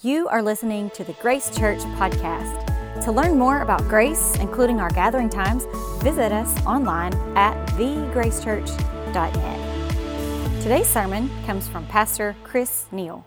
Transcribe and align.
You 0.00 0.28
are 0.28 0.42
listening 0.42 0.90
to 0.90 1.02
the 1.02 1.14
Grace 1.14 1.50
Church 1.58 1.80
podcast. 1.80 3.02
To 3.02 3.10
learn 3.10 3.36
more 3.36 3.62
about 3.62 3.80
Grace, 3.88 4.36
including 4.36 4.78
our 4.78 4.90
gathering 4.90 5.28
times, 5.28 5.64
visit 6.04 6.30
us 6.30 6.56
online 6.64 7.12
at 7.36 7.66
thegracechurch.net. 7.70 10.62
Today's 10.62 10.86
sermon 10.86 11.28
comes 11.46 11.66
from 11.66 11.84
Pastor 11.88 12.36
Chris 12.44 12.86
Neal. 12.92 13.26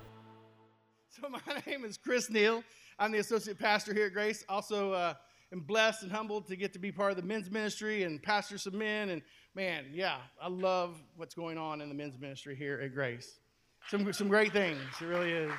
So, 1.09 1.27
my 1.27 1.41
name 1.67 1.83
is 1.83 1.97
Chris 1.97 2.29
Neal. 2.29 2.63
I'm 2.97 3.11
the 3.11 3.19
associate 3.19 3.59
pastor 3.59 3.93
here 3.93 4.05
at 4.05 4.13
Grace. 4.13 4.45
Also, 4.47 4.93
uh, 4.93 5.15
am 5.51 5.59
blessed 5.59 6.03
and 6.03 6.11
humbled 6.11 6.47
to 6.47 6.55
get 6.55 6.71
to 6.71 6.79
be 6.79 6.89
part 6.89 7.11
of 7.11 7.17
the 7.17 7.23
men's 7.23 7.51
ministry 7.51 8.03
and 8.03 8.23
pastor 8.23 8.57
some 8.57 8.77
men. 8.77 9.09
And 9.09 9.21
man, 9.55 9.87
yeah, 9.91 10.19
I 10.41 10.47
love 10.47 11.03
what's 11.17 11.35
going 11.35 11.57
on 11.57 11.81
in 11.81 11.89
the 11.89 11.95
men's 11.95 12.17
ministry 12.17 12.55
here 12.55 12.79
at 12.81 12.93
Grace. 12.93 13.39
Some, 13.89 14.13
some 14.13 14.29
great 14.29 14.53
things. 14.53 14.79
It 15.01 15.05
really 15.05 15.33
is. 15.33 15.51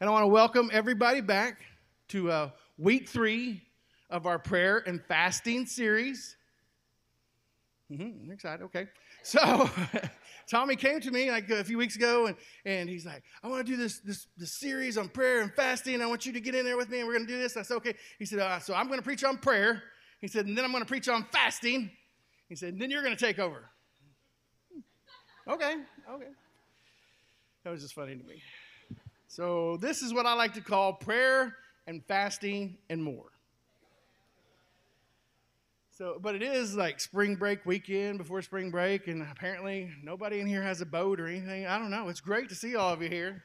And 0.00 0.08
I 0.08 0.12
want 0.14 0.22
to 0.22 0.28
welcome 0.28 0.70
everybody 0.72 1.20
back 1.20 1.60
to 2.08 2.30
uh, 2.30 2.50
week 2.78 3.06
three 3.06 3.60
of 4.08 4.24
our 4.24 4.38
prayer 4.38 4.82
and 4.86 4.98
fasting 5.04 5.66
series. 5.66 6.36
Mm-hmm, 7.92 8.24
I'm 8.24 8.30
excited. 8.32 8.64
Okay. 8.64 8.86
So, 9.22 9.68
Tommy 10.50 10.76
came 10.76 11.00
to 11.00 11.10
me 11.10 11.30
like 11.30 11.50
a 11.50 11.62
few 11.62 11.76
weeks 11.76 11.96
ago 11.96 12.28
and, 12.28 12.36
and 12.64 12.88
he's 12.88 13.04
like, 13.04 13.22
I 13.42 13.48
want 13.48 13.66
to 13.66 13.70
do 13.70 13.76
this, 13.76 13.98
this, 13.98 14.26
this 14.38 14.54
series 14.54 14.96
on 14.96 15.10
prayer 15.10 15.42
and 15.42 15.52
fasting. 15.52 16.00
I 16.00 16.06
want 16.06 16.24
you 16.24 16.32
to 16.32 16.40
get 16.40 16.54
in 16.54 16.64
there 16.64 16.78
with 16.78 16.88
me 16.88 17.00
and 17.00 17.06
we're 17.06 17.16
going 17.16 17.26
to 17.26 17.32
do 17.34 17.38
this. 17.38 17.58
I 17.58 17.62
said, 17.62 17.76
okay. 17.76 17.94
He 18.18 18.24
said, 18.24 18.38
uh, 18.38 18.58
so 18.58 18.72
I'm 18.72 18.86
going 18.86 19.00
to 19.00 19.04
preach 19.04 19.22
on 19.22 19.36
prayer. 19.36 19.82
He 20.22 20.28
said, 20.28 20.46
and 20.46 20.56
then 20.56 20.64
I'm 20.64 20.70
going 20.70 20.82
to 20.82 20.88
preach 20.88 21.10
on 21.10 21.26
fasting. 21.30 21.90
He 22.48 22.56
said, 22.56 22.72
and 22.72 22.80
then 22.80 22.90
you're 22.90 23.02
going 23.02 23.14
to 23.14 23.22
take 23.22 23.38
over. 23.38 23.68
okay, 25.46 25.74
okay. 26.10 26.28
That 27.64 27.70
was 27.70 27.82
just 27.82 27.92
funny 27.92 28.16
to 28.16 28.24
me. 28.24 28.40
So, 29.30 29.76
this 29.76 30.02
is 30.02 30.12
what 30.12 30.26
I 30.26 30.34
like 30.34 30.54
to 30.54 30.60
call 30.60 30.92
prayer 30.92 31.54
and 31.86 32.04
fasting 32.04 32.78
and 32.88 33.00
more. 33.00 33.30
So, 35.92 36.18
but 36.20 36.34
it 36.34 36.42
is 36.42 36.74
like 36.74 36.98
spring 36.98 37.36
break 37.36 37.64
weekend 37.64 38.18
before 38.18 38.42
spring 38.42 38.72
break, 38.72 39.06
and 39.06 39.22
apparently 39.22 39.88
nobody 40.02 40.40
in 40.40 40.48
here 40.48 40.64
has 40.64 40.80
a 40.80 40.84
boat 40.84 41.20
or 41.20 41.28
anything. 41.28 41.64
I 41.64 41.78
don't 41.78 41.92
know. 41.92 42.08
It's 42.08 42.20
great 42.20 42.48
to 42.48 42.56
see 42.56 42.74
all 42.74 42.92
of 42.92 43.02
you 43.02 43.08
here. 43.08 43.44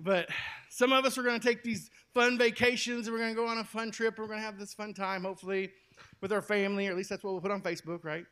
But 0.00 0.28
some 0.68 0.92
of 0.92 1.04
us 1.04 1.16
are 1.16 1.22
going 1.22 1.38
to 1.38 1.46
take 1.46 1.62
these 1.62 1.88
fun 2.12 2.36
vacations 2.36 3.06
and 3.06 3.14
we're 3.14 3.22
going 3.22 3.36
to 3.36 3.40
go 3.40 3.46
on 3.46 3.58
a 3.58 3.64
fun 3.64 3.92
trip. 3.92 4.18
We're 4.18 4.26
going 4.26 4.40
to 4.40 4.44
have 4.44 4.58
this 4.58 4.74
fun 4.74 4.94
time, 4.94 5.22
hopefully, 5.22 5.70
with 6.20 6.32
our 6.32 6.42
family, 6.42 6.88
or 6.88 6.90
at 6.90 6.96
least 6.96 7.10
that's 7.10 7.22
what 7.22 7.34
we'll 7.34 7.40
put 7.40 7.52
on 7.52 7.62
Facebook, 7.62 8.02
right? 8.02 8.26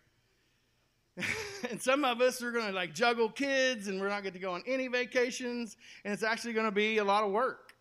and 1.71 1.81
some 1.81 2.05
of 2.05 2.21
us 2.21 2.43
are 2.43 2.53
going 2.53 2.67
to 2.67 2.73
like 2.73 2.95
juggle 2.95 3.29
kids 3.29 3.89
and 3.89 4.01
we're 4.01 4.09
not 4.09 4.23
going 4.23 4.33
to 4.33 4.39
go 4.39 4.53
on 4.53 4.63
any 4.67 4.89
vacations 4.89 5.77
and 6.05 6.15
it's 6.15 6.23
actually 6.23 6.53
going 6.53 6.67
to 6.67 6.73
be 6.73 6.99
a 6.99 7.05
lot 7.05 7.25
of 7.25 7.31
work. 7.31 7.75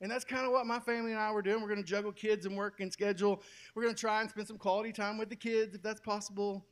And 0.00 0.10
that's 0.10 0.24
kind 0.24 0.44
of 0.44 0.52
what 0.52 0.66
my 0.66 0.78
family 0.78 1.12
and 1.12 1.20
i 1.20 1.32
were 1.32 1.40
doing. 1.40 1.62
We're 1.62 1.68
going 1.68 1.82
to 1.82 1.88
juggle 1.88 2.12
kids 2.12 2.44
and 2.44 2.56
work 2.56 2.80
and 2.80 2.92
schedule. 2.92 3.42
We're 3.74 3.82
going 3.82 3.94
to 3.94 4.00
try 4.00 4.20
and 4.20 4.28
spend 4.28 4.46
some 4.46 4.58
quality 4.58 4.92
time 4.92 5.16
with 5.16 5.30
the 5.30 5.36
kids 5.36 5.74
if 5.74 5.82
that's 5.82 6.00
possible 6.00 6.64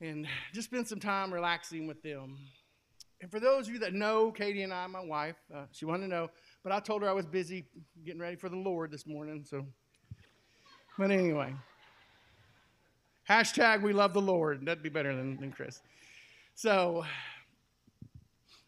and 0.00 0.26
just 0.54 0.68
spend 0.68 0.86
some 0.86 1.00
time 1.00 1.32
relaxing 1.32 1.86
with 1.86 2.02
them. 2.02 2.38
And 3.20 3.30
for 3.30 3.40
those 3.40 3.66
of 3.66 3.74
you 3.74 3.80
that 3.80 3.94
know 3.94 4.30
katie 4.30 4.62
and 4.62 4.72
i 4.72 4.86
my 4.86 5.04
wife 5.04 5.34
uh, 5.52 5.64
she 5.72 5.84
wanted 5.84 6.02
to 6.02 6.08
know 6.08 6.30
but 6.62 6.70
i 6.70 6.78
told 6.78 7.02
her 7.02 7.08
i 7.08 7.12
was 7.12 7.26
busy 7.26 7.66
getting 8.04 8.20
ready 8.20 8.36
for 8.36 8.48
the 8.48 8.56
lord 8.56 8.92
this 8.92 9.08
morning 9.08 9.44
so 9.44 9.66
but 10.96 11.10
anyway 11.10 11.52
Hashtag 13.28 13.82
we 13.82 13.92
love 13.92 14.14
the 14.14 14.22
Lord. 14.22 14.64
That'd 14.64 14.82
be 14.82 14.88
better 14.88 15.14
than, 15.14 15.36
than 15.36 15.52
Chris. 15.52 15.82
So, 16.54 17.04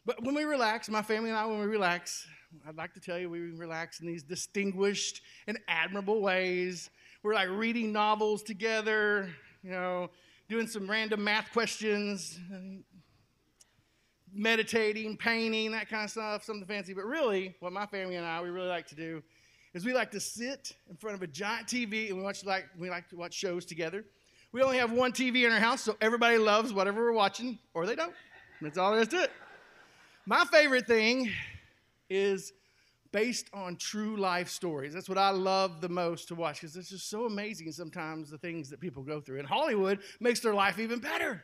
but 0.05 0.23
when 0.23 0.35
we 0.35 0.43
relax, 0.43 0.87
my 0.87 1.01
family 1.01 1.31
and 1.31 1.37
I, 1.37 1.47
when 1.47 1.59
we 1.59 1.65
relax, 1.65 2.27
I'd 2.67 2.77
like 2.77 2.93
to 2.93 2.99
tell 2.99 3.17
you 3.17 3.27
we 3.27 3.39
relax 3.39 4.01
in 4.01 4.07
these 4.07 4.21
distinguished 4.21 5.21
and 5.47 5.57
admirable 5.67 6.21
ways. 6.21 6.91
We're 7.23 7.33
like 7.33 7.49
reading 7.49 7.91
novels 7.91 8.43
together, 8.43 9.31
you 9.63 9.71
know, 9.71 10.11
doing 10.47 10.67
some 10.67 10.87
random 10.87 11.23
math 11.23 11.51
questions, 11.53 12.39
meditating, 14.31 15.17
painting, 15.17 15.71
that 15.71 15.89
kind 15.89 16.03
of 16.03 16.11
stuff, 16.11 16.43
something 16.43 16.67
fancy. 16.67 16.93
But 16.93 17.05
really, 17.05 17.55
what 17.61 17.73
my 17.73 17.87
family 17.87 18.15
and 18.15 18.27
I, 18.27 18.39
we 18.43 18.49
really 18.49 18.67
like 18.67 18.85
to 18.89 18.95
do 18.95 19.23
is 19.73 19.85
we 19.85 19.93
like 19.93 20.11
to 20.11 20.19
sit 20.19 20.75
in 20.87 20.97
front 20.97 21.15
of 21.15 21.23
a 21.23 21.27
giant 21.27 21.65
TV 21.65 22.09
and 22.09 22.17
we 22.17 22.23
watch 22.23 22.45
like 22.45 22.65
we 22.77 22.91
like 22.91 23.09
to 23.09 23.15
watch 23.15 23.33
shows 23.33 23.65
together. 23.65 24.05
We 24.53 24.61
only 24.61 24.77
have 24.77 24.91
one 24.91 25.13
TV 25.13 25.45
in 25.45 25.51
our 25.51 25.59
house, 25.59 25.81
so 25.81 25.95
everybody 26.01 26.37
loves 26.37 26.73
whatever 26.73 27.01
we're 27.03 27.13
watching, 27.13 27.57
or 27.73 27.85
they 27.85 27.95
don't. 27.95 28.13
That's 28.61 28.77
all 28.77 28.91
there 28.91 29.01
is 29.01 29.07
to 29.09 29.23
it. 29.23 29.31
My 30.25 30.43
favorite 30.45 30.85
thing 30.85 31.31
is 32.09 32.51
based 33.11 33.47
on 33.53 33.75
true 33.77 34.17
life 34.17 34.49
stories. 34.49 34.93
That's 34.93 35.09
what 35.09 35.17
I 35.17 35.29
love 35.29 35.81
the 35.81 35.89
most 35.89 36.27
to 36.29 36.35
watch 36.35 36.61
because 36.61 36.75
it's 36.75 36.89
just 36.89 37.09
so 37.09 37.25
amazing 37.25 37.71
sometimes 37.71 38.29
the 38.29 38.37
things 38.37 38.69
that 38.69 38.79
people 38.79 39.03
go 39.03 39.21
through. 39.21 39.39
And 39.39 39.47
Hollywood 39.47 39.99
makes 40.19 40.41
their 40.41 40.53
life 40.53 40.79
even 40.79 40.99
better. 40.99 41.43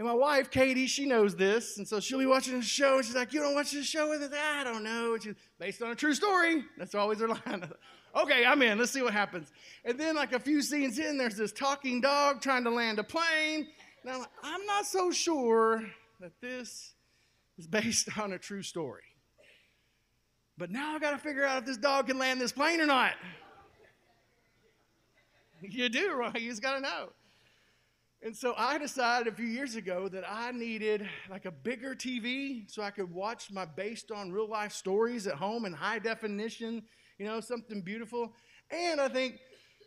And 0.00 0.08
my 0.08 0.14
wife, 0.14 0.50
Katie, 0.50 0.86
she 0.86 1.04
knows 1.04 1.36
this. 1.36 1.76
And 1.76 1.86
so 1.86 2.00
she'll 2.00 2.18
be 2.18 2.24
watching 2.24 2.58
the 2.58 2.64
show 2.64 2.96
and 2.96 3.04
she's 3.04 3.14
like, 3.14 3.34
You 3.34 3.40
don't 3.40 3.54
watch 3.54 3.72
this 3.72 3.84
show 3.84 4.08
with 4.08 4.22
us? 4.22 4.30
Ah, 4.34 4.62
I 4.62 4.64
don't 4.64 4.82
know. 4.82 5.12
It's 5.12 5.26
based 5.58 5.82
on 5.82 5.90
a 5.90 5.94
true 5.94 6.14
story. 6.14 6.64
That's 6.78 6.94
always 6.94 7.20
her 7.20 7.28
line. 7.28 7.70
Okay, 8.16 8.44
I'm 8.44 8.60
in. 8.62 8.76
Let's 8.76 8.90
see 8.90 9.02
what 9.02 9.12
happens. 9.12 9.52
And 9.84 10.00
then, 10.00 10.16
like 10.16 10.32
a 10.32 10.40
few 10.40 10.62
scenes 10.62 10.98
in, 10.98 11.16
there's 11.16 11.36
this 11.36 11.52
talking 11.52 12.00
dog 12.00 12.40
trying 12.40 12.64
to 12.64 12.70
land 12.70 12.98
a 12.98 13.04
plane. 13.04 13.68
Now, 14.04 14.14
I'm, 14.14 14.18
like, 14.18 14.28
I'm 14.42 14.66
not 14.66 14.84
so 14.84 15.12
sure 15.12 15.84
that 16.18 16.32
this 16.40 16.94
is 17.56 17.68
based 17.68 18.08
on 18.18 18.32
a 18.32 18.38
true 18.38 18.64
story. 18.64 19.04
But 20.58 20.72
now 20.72 20.96
I 20.96 20.98
got 20.98 21.12
to 21.12 21.18
figure 21.18 21.44
out 21.44 21.58
if 21.58 21.66
this 21.66 21.76
dog 21.76 22.08
can 22.08 22.18
land 22.18 22.40
this 22.40 22.50
plane 22.50 22.80
or 22.80 22.86
not. 22.86 23.12
You 25.62 25.90
do, 25.90 26.14
right? 26.14 26.40
You 26.40 26.48
just 26.48 26.62
got 26.62 26.76
to 26.76 26.80
know. 26.80 27.10
And 28.22 28.36
so 28.36 28.54
I 28.56 28.76
decided 28.76 29.32
a 29.32 29.36
few 29.36 29.46
years 29.46 29.76
ago 29.76 30.08
that 30.08 30.24
I 30.28 30.52
needed 30.52 31.08
like 31.30 31.46
a 31.46 31.50
bigger 31.50 31.94
TV 31.94 32.70
so 32.70 32.82
I 32.82 32.90
could 32.90 33.10
watch 33.10 33.50
my 33.50 33.64
based 33.64 34.10
on 34.10 34.30
real 34.30 34.48
life 34.48 34.72
stories 34.72 35.26
at 35.26 35.34
home 35.34 35.64
in 35.64 35.72
high 35.72 35.98
definition 35.98 36.82
you 37.20 37.26
know, 37.26 37.38
something 37.38 37.82
beautiful. 37.82 38.32
And 38.70 38.98
I 38.98 39.08
think 39.08 39.40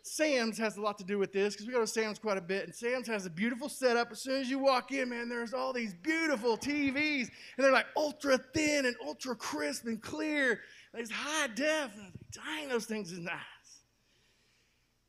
Sam's 0.04 0.56
has 0.58 0.76
a 0.76 0.80
lot 0.80 0.96
to 0.98 1.04
do 1.04 1.18
with 1.18 1.32
this 1.32 1.54
because 1.54 1.66
we 1.66 1.72
go 1.72 1.80
to 1.80 1.86
Sam's 1.86 2.18
quite 2.20 2.38
a 2.38 2.40
bit, 2.40 2.64
and 2.64 2.72
Sam's 2.72 3.08
has 3.08 3.26
a 3.26 3.30
beautiful 3.30 3.68
setup. 3.68 4.12
As 4.12 4.20
soon 4.20 4.40
as 4.40 4.48
you 4.48 4.60
walk 4.60 4.92
in, 4.92 5.08
man, 5.08 5.28
there's 5.28 5.52
all 5.52 5.72
these 5.72 5.94
beautiful 5.94 6.56
TVs, 6.56 7.28
and 7.56 7.64
they're 7.64 7.72
like 7.72 7.86
ultra 7.96 8.38
thin 8.38 8.86
and 8.86 8.94
ultra 9.04 9.34
crisp 9.34 9.86
and 9.86 10.00
clear. 10.00 10.60
There's 10.92 11.10
high 11.10 11.48
def. 11.48 11.90
And 11.94 12.02
I 12.02 12.04
was 12.04 12.14
like, 12.14 12.46
dang, 12.46 12.68
those 12.68 12.84
things 12.86 13.10
is 13.10 13.18
nice. 13.18 13.34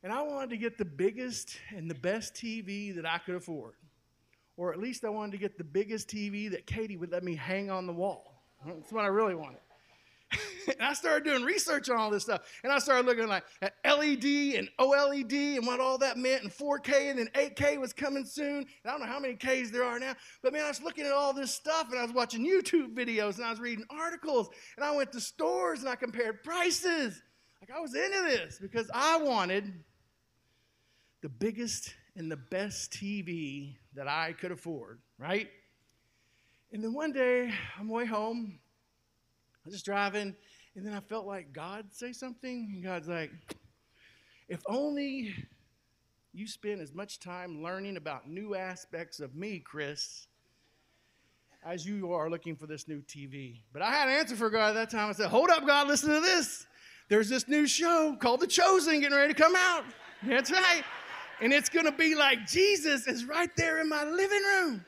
And 0.06 0.14
I 0.14 0.22
wanted 0.22 0.50
to 0.50 0.56
get 0.56 0.78
the 0.78 0.84
biggest 0.84 1.58
and 1.74 1.90
the 1.90 1.94
best 1.96 2.32
TV 2.32 2.94
that 2.94 3.04
I 3.04 3.18
could 3.18 3.34
afford. 3.34 3.72
Or 4.56 4.72
at 4.72 4.78
least 4.78 5.04
I 5.04 5.08
wanted 5.08 5.32
to 5.32 5.38
get 5.38 5.58
the 5.58 5.64
biggest 5.64 6.06
TV 6.06 6.48
that 6.52 6.64
Katie 6.64 6.96
would 6.96 7.10
let 7.10 7.24
me 7.24 7.34
hang 7.34 7.72
on 7.72 7.88
the 7.88 7.92
wall. 7.92 8.40
That's 8.64 8.92
what 8.92 9.02
I 9.02 9.08
really 9.08 9.34
wanted. 9.34 9.58
and 10.68 10.80
I 10.80 10.92
started 10.92 11.24
doing 11.24 11.42
research 11.42 11.90
on 11.90 11.96
all 11.96 12.08
this 12.08 12.22
stuff. 12.22 12.42
And 12.62 12.72
I 12.72 12.78
started 12.78 13.04
looking 13.04 13.26
like 13.26 13.42
at 13.60 13.74
LED 13.84 14.54
and 14.54 14.68
OLED 14.78 15.56
and 15.56 15.66
what 15.66 15.80
all 15.80 15.98
that 15.98 16.18
meant, 16.18 16.44
and 16.44 16.52
4K, 16.52 17.10
and 17.10 17.18
then 17.18 17.28
8K 17.34 17.80
was 17.80 17.92
coming 17.92 18.24
soon. 18.24 18.58
And 18.58 18.66
I 18.86 18.90
don't 18.92 19.00
know 19.00 19.06
how 19.06 19.18
many 19.18 19.34
Ks 19.34 19.72
there 19.72 19.82
are 19.82 19.98
now. 19.98 20.14
But 20.40 20.52
man, 20.52 20.66
I 20.66 20.68
was 20.68 20.80
looking 20.80 21.04
at 21.04 21.10
all 21.10 21.32
this 21.32 21.52
stuff 21.52 21.88
and 21.90 21.98
I 21.98 22.04
was 22.04 22.12
watching 22.12 22.46
YouTube 22.46 22.94
videos 22.94 23.38
and 23.38 23.44
I 23.44 23.50
was 23.50 23.58
reading 23.58 23.84
articles 23.90 24.50
and 24.76 24.84
I 24.84 24.94
went 24.94 25.10
to 25.10 25.20
stores 25.20 25.80
and 25.80 25.88
I 25.88 25.96
compared 25.96 26.44
prices. 26.44 27.20
Like 27.60 27.76
I 27.76 27.80
was 27.80 27.96
into 27.96 28.22
this 28.22 28.60
because 28.60 28.88
I 28.94 29.18
wanted 29.18 29.74
the 31.26 31.30
biggest 31.30 31.92
and 32.14 32.30
the 32.30 32.36
best 32.36 32.92
TV 32.92 33.74
that 33.96 34.06
I 34.06 34.32
could 34.32 34.52
afford, 34.52 35.00
right? 35.18 35.48
And 36.70 36.84
then 36.84 36.94
one 36.94 37.10
day, 37.10 37.52
I'm 37.76 37.88
way 37.88 38.06
home, 38.06 38.60
I 38.60 39.58
was 39.64 39.74
just 39.74 39.84
driving, 39.84 40.36
and 40.76 40.86
then 40.86 40.92
I 40.92 41.00
felt 41.00 41.26
like 41.26 41.52
God 41.52 41.86
say 41.90 42.12
something. 42.12 42.70
And 42.72 42.84
God's 42.84 43.08
like, 43.08 43.32
if 44.48 44.60
only 44.68 45.34
you 46.32 46.46
spend 46.46 46.80
as 46.80 46.94
much 46.94 47.18
time 47.18 47.60
learning 47.60 47.96
about 47.96 48.30
new 48.30 48.54
aspects 48.54 49.18
of 49.18 49.34
me, 49.34 49.58
Chris, 49.58 50.28
as 51.64 51.84
you 51.84 52.12
are 52.12 52.30
looking 52.30 52.54
for 52.54 52.68
this 52.68 52.86
new 52.86 53.02
TV. 53.02 53.62
But 53.72 53.82
I 53.82 53.90
had 53.90 54.06
an 54.06 54.14
answer 54.14 54.36
for 54.36 54.48
God 54.48 54.68
at 54.68 54.74
that 54.74 54.90
time. 54.90 55.08
I 55.08 55.12
said, 55.12 55.26
Hold 55.26 55.50
up, 55.50 55.66
God, 55.66 55.88
listen 55.88 56.10
to 56.10 56.20
this. 56.20 56.68
There's 57.08 57.28
this 57.28 57.48
new 57.48 57.66
show 57.66 58.16
called 58.20 58.38
The 58.38 58.46
Chosen 58.46 59.00
getting 59.00 59.18
ready 59.18 59.34
to 59.34 59.42
come 59.42 59.56
out. 59.56 59.82
That's 60.22 60.52
right. 60.52 60.84
And 61.40 61.52
it's 61.52 61.68
going 61.68 61.86
to 61.86 61.92
be 61.92 62.14
like 62.14 62.46
Jesus 62.46 63.06
is 63.06 63.24
right 63.26 63.50
there 63.56 63.80
in 63.80 63.88
my 63.88 64.04
living 64.04 64.42
room. 64.42 64.84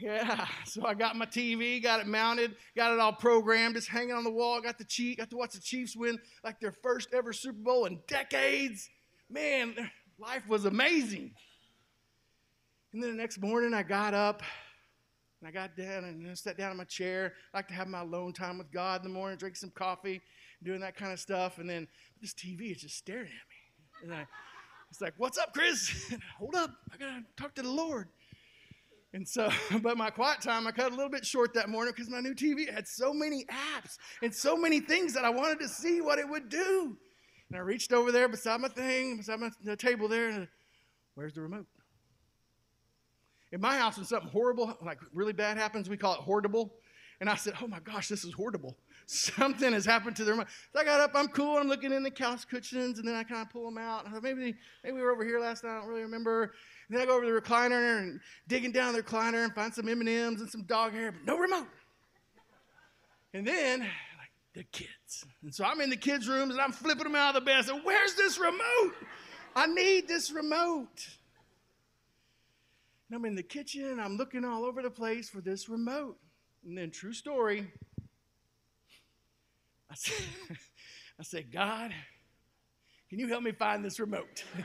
Yeah, 0.00 0.46
so 0.64 0.84
I 0.84 0.94
got 0.94 1.14
my 1.14 1.26
TV, 1.26 1.80
got 1.80 2.00
it 2.00 2.08
mounted, 2.08 2.56
got 2.76 2.92
it 2.92 2.98
all 2.98 3.12
programmed, 3.12 3.76
just 3.76 3.88
hanging 3.88 4.12
on 4.12 4.24
the 4.24 4.32
wall. 4.32 4.60
Got 4.60 4.78
the 4.78 4.84
Chiefs, 4.84 5.18
got 5.18 5.30
to 5.30 5.36
watch 5.36 5.52
the 5.52 5.60
Chiefs 5.60 5.94
win 5.94 6.18
like 6.42 6.58
their 6.58 6.72
first 6.72 7.14
ever 7.14 7.32
Super 7.32 7.58
Bowl 7.58 7.84
in 7.84 8.00
decades. 8.08 8.90
Man, 9.30 9.76
life 10.18 10.42
was 10.48 10.64
amazing. 10.64 11.32
And 12.92 13.02
then 13.02 13.12
the 13.12 13.16
next 13.16 13.40
morning, 13.40 13.74
I 13.74 13.84
got 13.84 14.12
up 14.14 14.42
And 15.42 15.48
I 15.48 15.50
got 15.50 15.76
down 15.76 16.04
and 16.04 16.38
sat 16.38 16.56
down 16.56 16.70
in 16.70 16.76
my 16.76 16.84
chair. 16.84 17.34
I 17.52 17.58
like 17.58 17.68
to 17.68 17.74
have 17.74 17.88
my 17.88 18.00
alone 18.00 18.32
time 18.32 18.58
with 18.58 18.70
God 18.70 19.04
in 19.04 19.08
the 19.08 19.14
morning, 19.14 19.36
drink 19.38 19.56
some 19.56 19.70
coffee, 19.70 20.20
doing 20.62 20.80
that 20.80 20.96
kind 20.96 21.12
of 21.12 21.20
stuff. 21.20 21.58
And 21.58 21.68
then 21.68 21.88
this 22.20 22.34
TV 22.34 22.72
is 22.72 22.80
just 22.82 22.96
staring 22.96 23.26
at 23.26 23.30
me. 23.30 24.04
And 24.04 24.14
I, 24.14 24.26
it's 24.90 25.00
like, 25.00 25.14
what's 25.16 25.38
up, 25.38 25.54
Chris? 25.54 26.12
Hold 26.38 26.54
up. 26.54 26.70
I 26.92 26.96
got 26.96 27.06
to 27.06 27.22
talk 27.36 27.54
to 27.54 27.62
the 27.62 27.70
Lord. 27.70 28.08
And 29.14 29.28
so, 29.28 29.50
but 29.82 29.96
my 29.96 30.10
quiet 30.10 30.40
time, 30.40 30.66
I 30.66 30.72
cut 30.72 30.92
a 30.92 30.94
little 30.94 31.10
bit 31.10 31.24
short 31.24 31.54
that 31.54 31.68
morning 31.68 31.92
because 31.94 32.10
my 32.10 32.20
new 32.20 32.34
TV 32.34 32.72
had 32.72 32.88
so 32.88 33.12
many 33.12 33.44
apps 33.44 33.98
and 34.22 34.34
so 34.34 34.56
many 34.56 34.80
things 34.80 35.12
that 35.14 35.24
I 35.24 35.30
wanted 35.30 35.60
to 35.60 35.68
see 35.68 36.00
what 36.00 36.18
it 36.18 36.28
would 36.28 36.48
do. 36.48 36.96
And 37.48 37.58
I 37.58 37.60
reached 37.60 37.92
over 37.92 38.10
there 38.10 38.28
beside 38.28 38.60
my 38.60 38.68
thing, 38.68 39.18
beside 39.18 39.40
my 39.40 39.50
the 39.62 39.76
table 39.76 40.08
there, 40.08 40.30
and 40.30 40.48
where's 41.14 41.34
the 41.34 41.42
remote? 41.42 41.66
In 43.52 43.60
my 43.60 43.76
house, 43.76 43.98
when 43.98 44.06
something 44.06 44.30
horrible, 44.30 44.78
like 44.82 44.98
really 45.12 45.34
bad 45.34 45.58
happens, 45.58 45.90
we 45.90 45.98
call 45.98 46.14
it 46.14 46.20
horrible. 46.20 46.72
And 47.22 47.30
I 47.30 47.36
said, 47.36 47.54
Oh 47.62 47.68
my 47.68 47.78
gosh, 47.78 48.08
this 48.08 48.24
is 48.24 48.32
horrible. 48.32 48.76
Something 49.06 49.74
has 49.74 49.84
happened 49.84 50.16
to 50.16 50.24
their 50.24 50.34
remote. 50.34 50.48
So 50.72 50.80
I 50.80 50.84
got 50.84 50.98
up, 50.98 51.12
I'm 51.14 51.28
cool, 51.28 51.56
I'm 51.56 51.68
looking 51.68 51.92
in 51.92 52.02
the 52.02 52.10
couch 52.10 52.48
cushions, 52.48 52.98
and 52.98 53.06
then 53.06 53.14
I 53.14 53.22
kind 53.22 53.42
of 53.42 53.48
pull 53.48 53.64
them 53.64 53.78
out. 53.78 54.10
Thought, 54.10 54.24
maybe, 54.24 54.56
maybe 54.82 54.96
we 54.96 55.02
were 55.02 55.12
over 55.12 55.24
here 55.24 55.38
last 55.38 55.62
night, 55.62 55.70
I 55.70 55.78
don't 55.78 55.88
really 55.88 56.02
remember. 56.02 56.52
And 56.88 56.98
then 56.98 57.02
I 57.02 57.06
go 57.06 57.14
over 57.14 57.24
to 57.24 57.32
the 57.32 57.40
recliner 57.40 58.00
and 58.00 58.18
digging 58.48 58.72
down 58.72 58.92
the 58.92 59.04
recliner 59.04 59.44
and 59.44 59.54
find 59.54 59.72
some 59.72 59.88
M&Ms 59.88 60.40
and 60.40 60.50
some 60.50 60.64
dog 60.64 60.94
hair, 60.94 61.12
but 61.12 61.24
no 61.24 61.38
remote. 61.38 61.68
And 63.32 63.46
then, 63.46 63.78
like, 63.82 64.32
the 64.54 64.64
kids. 64.64 65.24
And 65.44 65.54
so 65.54 65.64
I'm 65.64 65.80
in 65.80 65.90
the 65.90 65.96
kids' 65.96 66.28
rooms 66.28 66.54
and 66.54 66.60
I'm 66.60 66.72
flipping 66.72 67.04
them 67.04 67.14
out 67.14 67.36
of 67.36 67.44
the 67.44 67.46
bed. 67.46 67.58
I 67.58 67.62
said, 67.62 67.80
Where's 67.84 68.16
this 68.16 68.36
remote? 68.36 68.94
I 69.54 69.68
need 69.68 70.08
this 70.08 70.32
remote. 70.32 71.06
And 73.08 73.16
I'm 73.16 73.24
in 73.26 73.36
the 73.36 73.44
kitchen 73.44 73.90
and 73.90 74.00
I'm 74.00 74.16
looking 74.16 74.44
all 74.44 74.64
over 74.64 74.82
the 74.82 74.90
place 74.90 75.30
for 75.30 75.40
this 75.40 75.68
remote. 75.68 76.18
And 76.64 76.78
then, 76.78 76.90
true 76.90 77.12
story, 77.12 77.66
I 79.90 79.94
said, 79.94 80.24
I 81.20 81.22
said 81.22 81.52
God, 81.52 81.92
can 83.10 83.18
you 83.18 83.28
help 83.28 83.42
me 83.42 83.52
find 83.52 83.84
this 83.84 84.00
remote? 84.00 84.44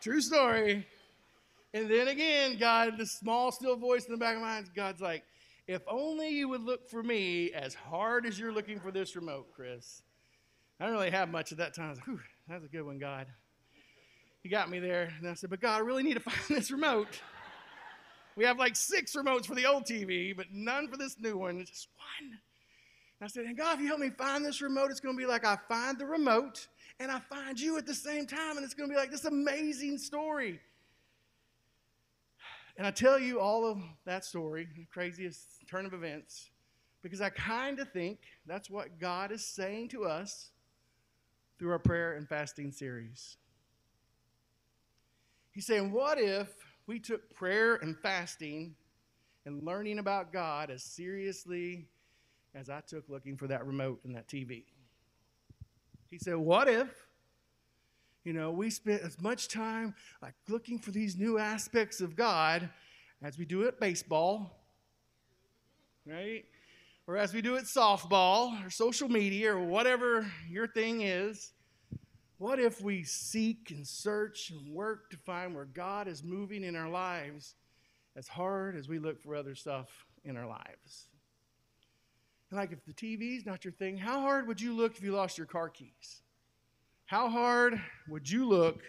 true 0.00 0.20
story. 0.20 0.86
And 1.74 1.90
then 1.90 2.08
again, 2.08 2.56
God, 2.58 2.98
the 2.98 3.06
small, 3.06 3.52
still 3.52 3.76
voice 3.76 4.06
in 4.06 4.12
the 4.12 4.18
back 4.18 4.36
of 4.36 4.42
my 4.42 4.48
mind, 4.48 4.70
God's 4.74 5.00
like, 5.00 5.24
if 5.66 5.82
only 5.88 6.28
you 6.28 6.48
would 6.48 6.62
look 6.62 6.88
for 6.88 7.02
me 7.02 7.52
as 7.52 7.74
hard 7.74 8.24
as 8.24 8.38
you're 8.38 8.52
looking 8.52 8.78
for 8.78 8.92
this 8.92 9.16
remote, 9.16 9.48
Chris. 9.52 10.02
I 10.78 10.84
don't 10.84 10.94
really 10.94 11.10
have 11.10 11.28
much 11.28 11.50
at 11.50 11.58
that 11.58 11.74
time. 11.74 11.86
I 11.86 11.90
was 11.90 11.98
like, 12.06 12.18
that's 12.48 12.64
a 12.64 12.68
good 12.68 12.84
one, 12.84 12.98
God. 12.98 13.26
He 14.42 14.48
got 14.48 14.70
me 14.70 14.78
there, 14.78 15.12
and 15.18 15.28
I 15.28 15.34
said, 15.34 15.50
But 15.50 15.60
God, 15.60 15.74
I 15.74 15.78
really 15.80 16.04
need 16.04 16.14
to 16.14 16.20
find 16.30 16.38
this 16.48 16.70
remote. 16.70 17.20
We 18.36 18.44
have 18.44 18.58
like 18.58 18.76
six 18.76 19.14
remotes 19.16 19.46
for 19.46 19.54
the 19.54 19.66
old 19.66 19.84
TV, 19.84 20.36
but 20.36 20.46
none 20.52 20.88
for 20.88 20.96
this 20.96 21.18
new 21.18 21.38
one, 21.38 21.64
just 21.64 21.88
one. 22.20 22.30
And 22.30 23.24
I 23.24 23.26
said, 23.28 23.46
And 23.46 23.56
God, 23.56 23.76
if 23.76 23.80
you 23.80 23.86
help 23.86 24.00
me 24.00 24.10
find 24.10 24.44
this 24.44 24.60
remote, 24.60 24.90
it's 24.90 25.00
going 25.00 25.16
to 25.16 25.18
be 25.18 25.26
like 25.26 25.44
I 25.44 25.56
find 25.68 25.98
the 25.98 26.06
remote 26.06 26.68
and 27.00 27.10
I 27.10 27.18
find 27.18 27.58
you 27.58 27.76
at 27.76 27.86
the 27.86 27.94
same 27.94 28.26
time, 28.26 28.56
and 28.56 28.64
it's 28.64 28.74
going 28.74 28.88
to 28.88 28.94
be 28.94 28.98
like 28.98 29.10
this 29.10 29.24
amazing 29.24 29.98
story. 29.98 30.60
And 32.78 32.86
I 32.86 32.90
tell 32.90 33.18
you 33.18 33.40
all 33.40 33.66
of 33.66 33.78
that 34.04 34.24
story, 34.24 34.68
the 34.76 34.84
craziest 34.84 35.66
turn 35.68 35.86
of 35.86 35.94
events, 35.94 36.50
because 37.02 37.20
I 37.20 37.30
kind 37.30 37.80
of 37.80 37.90
think 37.92 38.18
that's 38.46 38.70
what 38.70 38.98
God 38.98 39.32
is 39.32 39.44
saying 39.44 39.88
to 39.90 40.04
us 40.04 40.50
through 41.58 41.70
our 41.72 41.78
prayer 41.78 42.14
and 42.14 42.28
fasting 42.28 42.70
series. 42.72 43.36
He's 45.52 45.66
saying, 45.66 45.90
What 45.90 46.18
if 46.18 46.48
we 46.86 46.98
took 46.98 47.34
prayer 47.34 47.76
and 47.76 47.98
fasting 47.98 48.74
and 49.44 49.62
learning 49.62 49.98
about 49.98 50.32
God 50.32 50.70
as 50.70 50.82
seriously 50.82 51.88
as 52.54 52.70
I 52.70 52.80
took 52.80 53.08
looking 53.08 53.36
for 53.36 53.46
that 53.48 53.66
remote 53.66 54.00
and 54.04 54.14
that 54.14 54.28
TV? 54.28 54.64
He 56.08 56.18
said, 56.18 56.36
What 56.36 56.68
if, 56.68 56.88
you 58.24 58.32
know, 58.32 58.50
we 58.50 58.70
spent 58.70 59.02
as 59.02 59.20
much 59.20 59.48
time 59.48 59.94
like 60.22 60.34
looking 60.48 60.78
for 60.78 60.90
these 60.90 61.16
new 61.16 61.38
aspects 61.38 62.00
of 62.00 62.16
God 62.16 62.68
as 63.22 63.38
we 63.38 63.44
do 63.44 63.66
at 63.66 63.80
baseball, 63.80 64.50
right? 66.04 66.44
Or 67.06 67.16
as 67.16 67.32
we 67.32 67.40
do 67.40 67.56
at 67.56 67.64
softball 67.64 68.64
or 68.64 68.70
social 68.70 69.08
media 69.08 69.54
or 69.54 69.64
whatever 69.64 70.26
your 70.48 70.66
thing 70.66 71.02
is. 71.02 71.52
What 72.38 72.60
if 72.60 72.82
we 72.82 73.02
seek 73.02 73.70
and 73.70 73.86
search 73.86 74.50
and 74.50 74.68
work 74.68 75.10
to 75.10 75.16
find 75.16 75.54
where 75.54 75.64
God 75.64 76.06
is 76.06 76.22
moving 76.22 76.64
in 76.64 76.76
our 76.76 76.88
lives 76.88 77.54
as 78.14 78.28
hard 78.28 78.76
as 78.76 78.88
we 78.88 78.98
look 78.98 79.22
for 79.22 79.34
other 79.34 79.54
stuff 79.54 79.88
in 80.24 80.36
our 80.36 80.46
lives? 80.46 81.08
And 82.50 82.60
like 82.60 82.72
if 82.72 82.84
the 82.84 82.92
TV's 82.92 83.46
not 83.46 83.64
your 83.64 83.72
thing, 83.72 83.96
how 83.96 84.20
hard 84.20 84.46
would 84.48 84.60
you 84.60 84.74
look 84.74 84.96
if 84.96 85.02
you 85.02 85.12
lost 85.12 85.38
your 85.38 85.46
car 85.46 85.70
keys? 85.70 86.22
How 87.06 87.30
hard 87.30 87.80
would 88.08 88.28
you 88.28 88.46
look 88.46 88.82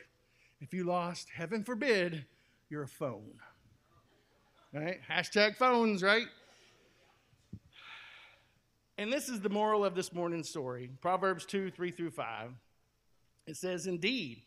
if 0.59 0.73
you 0.73 0.83
lost, 0.83 1.29
heaven 1.33 1.63
forbid, 1.63 2.25
your 2.69 2.85
phone? 2.85 3.33
Right? 4.73 4.99
Hashtag 5.09 5.55
phones, 5.55 6.03
right? 6.03 6.27
And 8.97 9.13
this 9.13 9.29
is 9.29 9.39
the 9.39 9.49
moral 9.49 9.85
of 9.85 9.95
this 9.95 10.11
morning's 10.11 10.49
story 10.49 10.89
Proverbs 10.99 11.45
2 11.45 11.71
3 11.71 11.91
through 11.91 12.11
5. 12.11 12.51
It 13.47 13.55
says, 13.55 13.87
Indeed, 13.87 14.43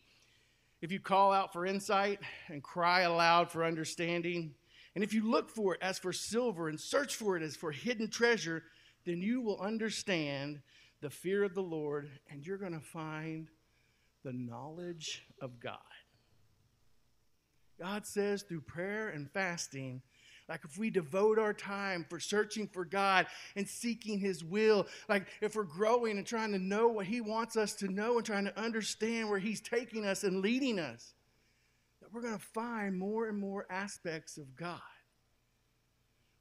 if 0.81 0.91
you 0.91 0.99
call 0.99 1.33
out 1.33 1.51
for 1.51 1.65
insight 1.65 2.19
and 2.47 2.63
cry 2.63 3.01
aloud 3.01 3.51
for 3.51 3.65
understanding, 3.65 4.53
and 4.95 5.03
if 5.03 5.13
you 5.13 5.29
look 5.29 5.49
for 5.49 5.75
it 5.75 5.81
as 5.81 5.99
for 5.99 6.13
silver 6.13 6.69
and 6.69 6.79
search 6.79 7.15
for 7.15 7.35
it 7.35 7.43
as 7.43 7.55
for 7.55 7.71
hidden 7.71 8.09
treasure, 8.09 8.63
then 9.05 9.21
you 9.21 9.41
will 9.41 9.59
understand 9.59 10.61
the 11.01 11.09
fear 11.09 11.43
of 11.43 11.55
the 11.55 11.63
Lord 11.63 12.09
and 12.29 12.45
you're 12.45 12.57
going 12.57 12.73
to 12.73 12.79
find 12.79 13.47
the 14.23 14.33
knowledge 14.33 15.25
of 15.41 15.59
God. 15.59 15.79
God 17.79 18.05
says 18.05 18.43
through 18.43 18.61
prayer 18.61 19.09
and 19.09 19.31
fasting, 19.31 20.03
like 20.51 20.65
if 20.65 20.77
we 20.77 20.89
devote 20.89 21.39
our 21.39 21.53
time 21.53 22.05
for 22.09 22.19
searching 22.19 22.67
for 22.67 22.83
God 22.83 23.25
and 23.55 23.65
seeking 23.65 24.19
His 24.19 24.43
will, 24.43 24.85
like 25.07 25.25
if 25.39 25.55
we're 25.55 25.63
growing 25.63 26.17
and 26.17 26.27
trying 26.27 26.51
to 26.51 26.59
know 26.59 26.89
what 26.89 27.05
He 27.05 27.21
wants 27.21 27.55
us 27.55 27.73
to 27.75 27.87
know 27.87 28.17
and 28.17 28.25
trying 28.25 28.43
to 28.43 28.59
understand 28.59 29.29
where 29.29 29.39
He's 29.39 29.61
taking 29.61 30.05
us 30.05 30.25
and 30.25 30.41
leading 30.41 30.77
us, 30.77 31.13
that 32.01 32.11
we're 32.11 32.21
going 32.21 32.37
to 32.37 32.45
find 32.53 32.99
more 32.99 33.29
and 33.29 33.39
more 33.39 33.65
aspects 33.69 34.37
of 34.37 34.57
God. 34.57 34.81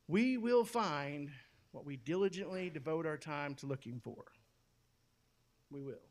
We 0.08 0.38
will 0.38 0.64
find 0.64 1.30
what 1.70 1.86
we 1.86 1.94
diligently 1.94 2.68
devote 2.68 3.06
our 3.06 3.16
time 3.16 3.54
to 3.56 3.66
looking 3.66 4.00
for. 4.02 4.24
We 5.70 5.82
will. 5.82 6.09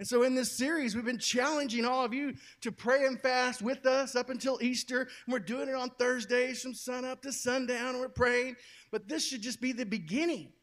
And 0.00 0.08
so, 0.08 0.22
in 0.22 0.34
this 0.34 0.50
series, 0.50 0.96
we've 0.96 1.04
been 1.04 1.18
challenging 1.18 1.84
all 1.84 2.02
of 2.02 2.14
you 2.14 2.32
to 2.62 2.72
pray 2.72 3.04
and 3.04 3.20
fast 3.20 3.60
with 3.60 3.84
us 3.84 4.16
up 4.16 4.30
until 4.30 4.58
Easter. 4.62 5.00
And 5.00 5.32
we're 5.34 5.40
doing 5.40 5.68
it 5.68 5.74
on 5.74 5.90
Thursdays 5.90 6.62
from 6.62 6.72
sun 6.72 7.04
up 7.04 7.20
to 7.20 7.30
sundown. 7.30 8.00
We're 8.00 8.08
praying. 8.08 8.56
But 8.90 9.08
this 9.08 9.28
should 9.28 9.42
just 9.42 9.60
be 9.60 9.72
the 9.72 9.84
beginning. 9.84 10.54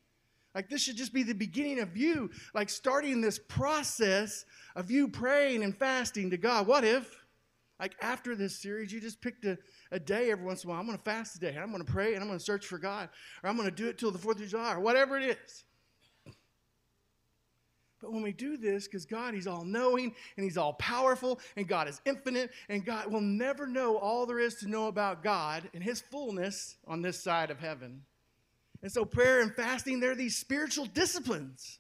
Like, 0.56 0.70
this 0.70 0.82
should 0.82 0.98
just 0.98 1.13
be 1.13 1.22
the 1.22 1.36
beginning 1.36 1.82
of 1.82 1.96
you, 1.96 2.32
like, 2.56 2.67
starting 2.67 3.22
this 3.22 3.38
process 3.38 4.44
of 4.75 4.89
you 4.89 5.08
praying 5.08 5.62
and 5.62 5.77
fasting 5.77 6.32
to 6.32 6.38
God. 6.38 6.65
What 6.65 6.84
if, 6.84 7.24
like, 7.79 7.94
after 8.01 8.36
this 8.36 8.60
series, 8.60 8.91
you 8.91 9.00
just 9.00 9.22
picked 9.22 9.46
a, 9.46 9.56
a 9.91 10.00
day 10.00 10.32
every 10.32 10.46
once 10.48 10.63
in 10.63 10.70
a 10.70 10.72
while? 10.72 10.79
I'm 10.79 10.88
going 10.88 10.98
to 10.98 11.03
fast 11.03 11.34
today, 11.34 11.50
and 11.50 11.60
I'm 11.60 11.70
going 11.70 11.86
to 11.86 11.91
pray, 11.91 12.15
and 12.15 12.24
I'm 12.24 12.27
going 12.27 12.39
to 12.39 12.44
search 12.44 12.65
for 12.65 12.79
God, 12.79 13.08
or 13.44 13.51
I'm 13.51 13.56
going 13.56 13.70
to 13.70 13.75
do 13.75 13.88
it 13.88 14.00
till 14.00 14.10
the 14.10 14.17
4th 14.17 14.41
of 14.41 14.48
July, 14.48 14.74
or 14.74 14.79
whatever 14.79 15.20
it 15.20 15.38
is. 15.46 15.63
But 18.00 18.13
when 18.13 18.22
we 18.22 18.32
do 18.32 18.58
this, 18.58 18.86
because 18.86 19.06
God, 19.06 19.34
He's 19.34 19.48
all 19.48 19.66
knowing 19.66 20.13
and 20.36 20.44
He's 20.44 20.58
all 20.58 20.74
powerful 20.74 21.39
and 21.56 21.68
God 21.68 21.88
is 21.88 22.01
infinite 22.06 22.51
and 22.70 22.86
God 22.86 23.12
will 23.12 23.22
never 23.22 23.66
know 23.66 23.98
all 23.98 24.25
there 24.25 24.39
is 24.39 24.56
to 24.56 24.68
know 24.68 24.88
about 24.88 25.24
God 25.24 25.70
and 25.74 25.84
His 25.84 26.01
fullness 26.01 26.77
on 26.88 27.01
this 27.01 27.20
side 27.20 27.50
of 27.50 27.60
heaven. 27.60 28.04
And 28.84 28.92
so, 28.92 29.06
prayer 29.06 29.42
and 29.42 29.54
fasting, 29.54 30.00
they're 30.00 30.16
these 30.16 30.38
spiritual 30.38 30.86
disciplines 30.86 31.80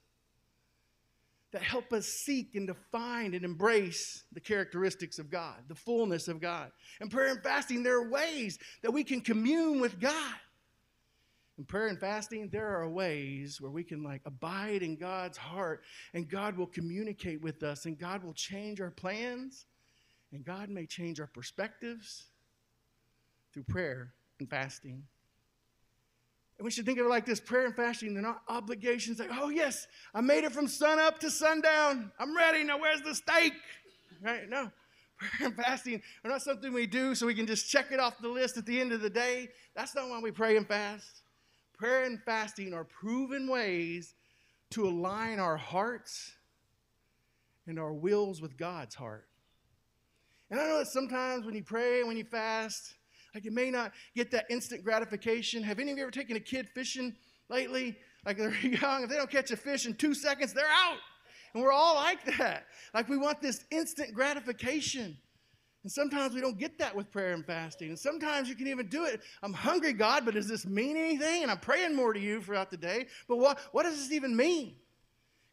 that 1.51 1.61
help 1.61 1.93
us 1.93 2.05
seek 2.07 2.55
and 2.55 2.67
to 2.67 2.73
find 2.91 3.33
and 3.33 3.45
embrace 3.45 4.23
the 4.33 4.39
characteristics 4.39 5.17
of 5.17 5.29
God, 5.29 5.55
the 5.67 5.75
fullness 5.75 6.27
of 6.27 6.41
God. 6.41 6.71
And 6.99 7.09
prayer 7.09 7.31
and 7.31 7.41
fasting, 7.41 7.83
there 7.83 7.97
are 7.97 8.09
ways 8.09 8.59
that 8.81 8.91
we 8.91 9.03
can 9.03 9.21
commune 9.21 9.79
with 9.79 9.99
God. 9.99 10.35
In 11.57 11.65
prayer 11.65 11.87
and 11.87 11.99
fasting, 11.99 12.49
there 12.51 12.67
are 12.67 12.87
ways 12.87 13.59
where 13.59 13.71
we 13.71 13.83
can 13.83 14.03
like 14.03 14.21
abide 14.25 14.83
in 14.83 14.95
God's 14.95 15.37
heart 15.37 15.81
and 16.13 16.29
God 16.29 16.55
will 16.55 16.67
communicate 16.67 17.41
with 17.41 17.63
us 17.63 17.85
and 17.85 17.97
God 17.97 18.23
will 18.23 18.33
change 18.33 18.79
our 18.79 18.91
plans 18.91 19.65
and 20.31 20.45
God 20.45 20.69
may 20.69 20.85
change 20.85 21.19
our 21.19 21.27
perspectives 21.27 22.25
through 23.53 23.63
prayer 23.63 24.13
and 24.39 24.47
fasting. 24.47 25.01
And 26.59 26.65
we 26.65 26.71
should 26.71 26.85
think 26.85 26.99
of 26.99 27.05
it 27.05 27.09
like 27.09 27.25
this 27.25 27.39
prayer 27.39 27.65
and 27.65 27.75
fasting, 27.75 28.13
they're 28.13 28.23
not 28.23 28.41
obligations 28.47 29.19
like, 29.19 29.29
oh, 29.31 29.49
yes, 29.49 29.87
I 30.13 30.21
made 30.21 30.43
it 30.43 30.51
from 30.51 30.67
sun 30.67 30.99
up 30.99 31.19
to 31.19 31.29
sundown. 31.29 32.11
I'm 32.19 32.35
ready. 32.35 32.63
Now, 32.63 32.79
where's 32.79 33.01
the 33.01 33.13
steak? 33.13 33.53
Right? 34.21 34.49
No. 34.49 34.71
Prayer 35.17 35.49
and 35.49 35.55
fasting 35.55 36.01
are 36.23 36.29
not 36.29 36.41
something 36.41 36.73
we 36.73 36.85
do 36.85 37.15
so 37.15 37.25
we 37.25 37.35
can 37.35 37.47
just 37.47 37.69
check 37.69 37.91
it 37.91 37.99
off 37.99 38.19
the 38.21 38.27
list 38.27 38.57
at 38.57 38.65
the 38.65 38.79
end 38.79 38.91
of 38.91 39.01
the 39.01 39.09
day. 39.09 39.49
That's 39.75 39.95
not 39.95 40.09
why 40.09 40.19
we 40.19 40.31
pray 40.31 40.57
and 40.57 40.67
fast. 40.67 41.21
Prayer 41.77 42.05
and 42.05 42.21
fasting 42.23 42.73
are 42.73 42.83
proven 42.83 43.47
ways 43.47 44.15
to 44.71 44.87
align 44.87 45.39
our 45.39 45.57
hearts 45.57 46.33
and 47.67 47.77
our 47.77 47.93
wills 47.93 48.41
with 48.41 48.57
God's 48.57 48.95
heart. 48.95 49.27
And 50.49 50.59
I 50.59 50.67
know 50.67 50.79
that 50.79 50.87
sometimes 50.87 51.45
when 51.45 51.55
you 51.55 51.63
pray, 51.63 52.03
when 52.03 52.17
you 52.17 52.23
fast, 52.23 52.95
like 53.35 53.45
you 53.45 53.51
may 53.51 53.69
not 53.69 53.91
get 54.15 54.31
that 54.31 54.45
instant 54.49 54.83
gratification. 54.83 55.61
Have 55.61 55.79
any 55.79 55.91
of 55.91 55.97
you 55.97 56.03
ever 56.03 56.11
taken 56.11 56.35
a 56.35 56.39
kid 56.39 56.67
fishing 56.73 57.15
lately? 57.49 57.95
Like 58.25 58.37
they're 58.39 58.55
young, 58.55 59.03
if 59.03 59.09
they 59.09 59.17
don't 59.17 59.29
catch 59.29 59.51
a 59.51 59.57
fish 59.57 59.85
in 59.85 59.93
two 59.93 60.15
seconds, 60.15 60.53
they're 60.53 60.65
out. 60.65 60.97
And 61.53 61.61
we're 61.63 61.71
all 61.71 61.95
like 61.95 62.23
that. 62.37 62.65
Like 62.93 63.07
we 63.09 63.17
want 63.17 63.41
this 63.41 63.65
instant 63.71 64.13
gratification. 64.13 65.17
And 65.87 65.91
sometimes 65.93 66.35
we 66.35 66.41
don't 66.41 66.59
get 66.59 66.77
that 66.79 66.93
with 66.93 67.09
prayer 67.13 67.31
and 67.31 67.45
fasting. 67.45 67.87
And 67.87 67.97
sometimes 67.97 68.49
you 68.49 68.55
can 68.55 68.67
even 68.67 68.87
do 68.87 69.05
it. 69.05 69.21
I'm 69.41 69.53
hungry, 69.53 69.93
God, 69.93 70.25
but 70.25 70.33
does 70.33 70.45
this 70.45 70.65
mean 70.65 70.97
anything? 70.97 71.43
And 71.43 71.49
I'm 71.49 71.59
praying 71.61 71.95
more 71.95 72.11
to 72.11 72.19
you 72.19 72.41
throughout 72.41 72.69
the 72.69 72.75
day. 72.75 73.05
But 73.25 73.37
what, 73.37 73.57
what 73.71 73.83
does 73.83 73.95
this 73.95 74.11
even 74.11 74.35
mean? 74.35 74.75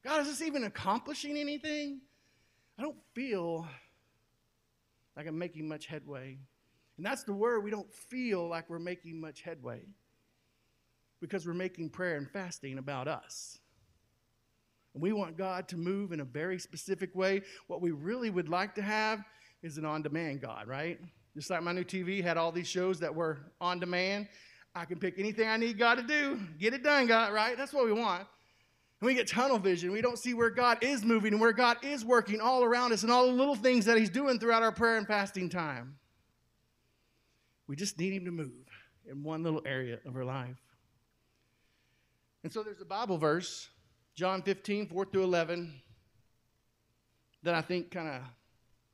God, 0.03 0.23
is 0.23 0.27
this 0.27 0.43
even 0.43 0.65
accomplishing 0.65 1.37
anything? 1.37 2.01
I 2.77 2.83
don't 2.83 2.97
feel 3.15 3.69
like 5.17 5.29
I'm 5.29 5.39
making 5.39 5.69
much 5.69 5.87
headway. 5.87 6.37
And 6.97 7.07
that's 7.07 7.23
the 7.23 7.33
word. 7.33 7.63
We 7.63 7.71
don't 7.71 7.95
feel 7.95 8.49
like 8.49 8.69
we're 8.69 8.81
making 8.81 9.21
much 9.21 9.41
headway 9.41 9.83
because 11.21 11.47
we're 11.47 11.55
making 11.55 11.91
prayer 11.91 12.17
and 12.17 12.29
fasting 12.29 12.79
about 12.79 13.07
us. 13.07 13.61
And 14.95 15.03
we 15.03 15.13
want 15.13 15.37
God 15.37 15.69
to 15.69 15.77
move 15.77 16.11
in 16.11 16.19
a 16.19 16.25
very 16.25 16.59
specific 16.59 17.15
way. 17.15 17.43
What 17.69 17.81
we 17.81 17.93
really 17.93 18.31
would 18.31 18.49
like 18.49 18.75
to 18.75 18.83
have 18.83 19.25
is 19.65 19.79
an 19.79 19.85
on 19.85 20.03
demand 20.03 20.43
God, 20.43 20.69
right? 20.69 21.01
Just 21.35 21.51
like 21.51 21.63
my 21.63 21.73
new 21.73 21.85
TV 21.85 22.23
had 22.23 22.37
all 22.37 22.53
these 22.53 22.69
shows 22.69 23.01
that 23.01 23.15
were 23.15 23.39
on 23.61 23.81
demand. 23.81 24.29
I 24.75 24.85
can 24.85 24.99
pick 24.99 25.19
anything 25.19 25.49
I 25.49 25.57
need 25.57 25.79
God 25.79 25.97
to 25.97 26.03
do, 26.03 26.39
get 26.59 26.75
it 26.75 26.83
done, 26.83 27.07
God, 27.07 27.33
right? 27.33 27.57
That's 27.57 27.73
what 27.73 27.85
we 27.85 27.93
want. 27.93 28.27
And 29.01 29.07
we 29.07 29.15
get 29.15 29.27
tunnel 29.27 29.59
vision. 29.59 29.91
We 29.91 30.03
don't 30.03 30.19
see 30.19 30.35
where 30.35 30.51
God 30.51 30.79
is 30.83 31.05
moving 31.05 31.33
and 31.33 31.41
where 31.41 31.53
God 31.53 31.79
is 31.83 32.05
working 32.05 32.41
all 32.41 32.63
around 32.63 32.93
us 32.93 33.03
and 33.03 33.11
all 33.11 33.27
the 33.27 33.33
little 33.33 33.55
things 33.55 33.87
that 33.87 33.97
He's 33.97 34.11
doing 34.11 34.39
throughout 34.39 34.63
our 34.63 34.73
prayer 34.73 34.97
and 34.97 35.07
fasting 35.07 35.49
time. 35.49 35.97
We 37.67 37.77
just 37.77 37.99
need 37.99 38.13
Him 38.13 38.25
to 38.27 38.31
move 38.31 38.53
in 39.09 39.23
one 39.23 39.43
little 39.43 39.63
area 39.65 39.99
of 40.05 40.15
our 40.17 40.25
life. 40.25 40.57
And 42.43 42.53
so 42.53 42.63
there's 42.63 42.81
a 42.81 42.87
Bible 42.87 43.17
verse, 43.17 43.69
John 44.15 44.43
15, 44.43 44.89
4 44.89 45.05
through 45.07 45.25
11, 45.25 45.73
that 47.43 47.55
I 47.55 47.63
think 47.63 47.91
kind 47.91 48.09
of 48.09 48.23